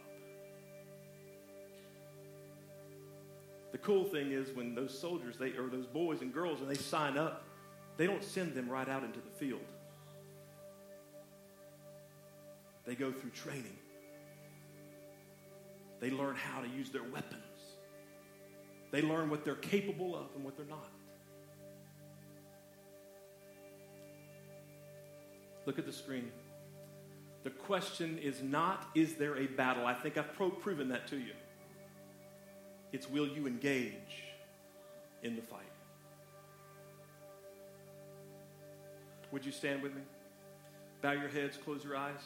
The 3.73 3.79
cool 3.79 4.05
thing 4.05 4.33
is 4.33 4.57
when 4.57 4.75
those 4.75 4.99
soldiers, 4.99 5.37
they 5.37 5.51
or 5.51 5.69
those 5.69 5.87
boys 5.87 6.23
and 6.23 6.33
girls, 6.33 6.63
and 6.63 6.71
they 6.71 6.77
sign 6.77 7.19
up, 7.19 7.46
they 7.97 8.07
don't 8.07 8.25
send 8.25 8.55
them 8.55 8.69
right 8.69 8.89
out 8.89 9.05
into 9.05 9.21
the 9.21 9.31
field. 9.39 9.61
They 12.85 12.95
go 12.95 13.11
through 13.11 13.31
training. 13.31 13.77
They 16.01 16.11
learn 16.11 16.37
how 16.37 16.61
to 16.61 16.69
use 16.69 16.91
their 16.91 17.03
weapons. 17.03 17.43
They 18.93 19.03
learn 19.03 19.31
what 19.31 19.45
they're 19.45 19.57
capable 19.57 20.15
of 20.15 20.27
and 20.35 20.45
what 20.45 20.57
they're 20.57 20.67
not. 20.67 20.91
Look 25.65 25.79
at 25.79 25.87
the 25.87 25.93
screen. 25.93 26.31
The 27.43 27.51
question 27.51 28.19
is 28.19 28.43
not, 28.43 28.89
is 28.95 29.15
there 29.15 29.37
a 29.37 29.47
battle? 29.47 29.87
I 29.87 29.95
think 29.95 30.17
I've 30.17 30.33
pro- 30.35 30.51
proven 30.51 30.89
that 30.89 31.09
to 31.09 31.17
you. 31.17 31.33
It's, 32.93 33.11
will 33.11 33.27
you 33.27 33.47
engage 33.47 34.25
in 35.23 35.35
the 35.35 35.43
fight? 35.43 35.66
Would 39.33 39.45
you 39.45 39.53
stand 39.53 39.83
with 39.83 39.95
me? 39.95 40.03
Bow 41.03 41.13
your 41.13 41.29
heads, 41.29 41.57
close 41.57 41.85
your 41.85 41.97
eyes. 41.97 42.23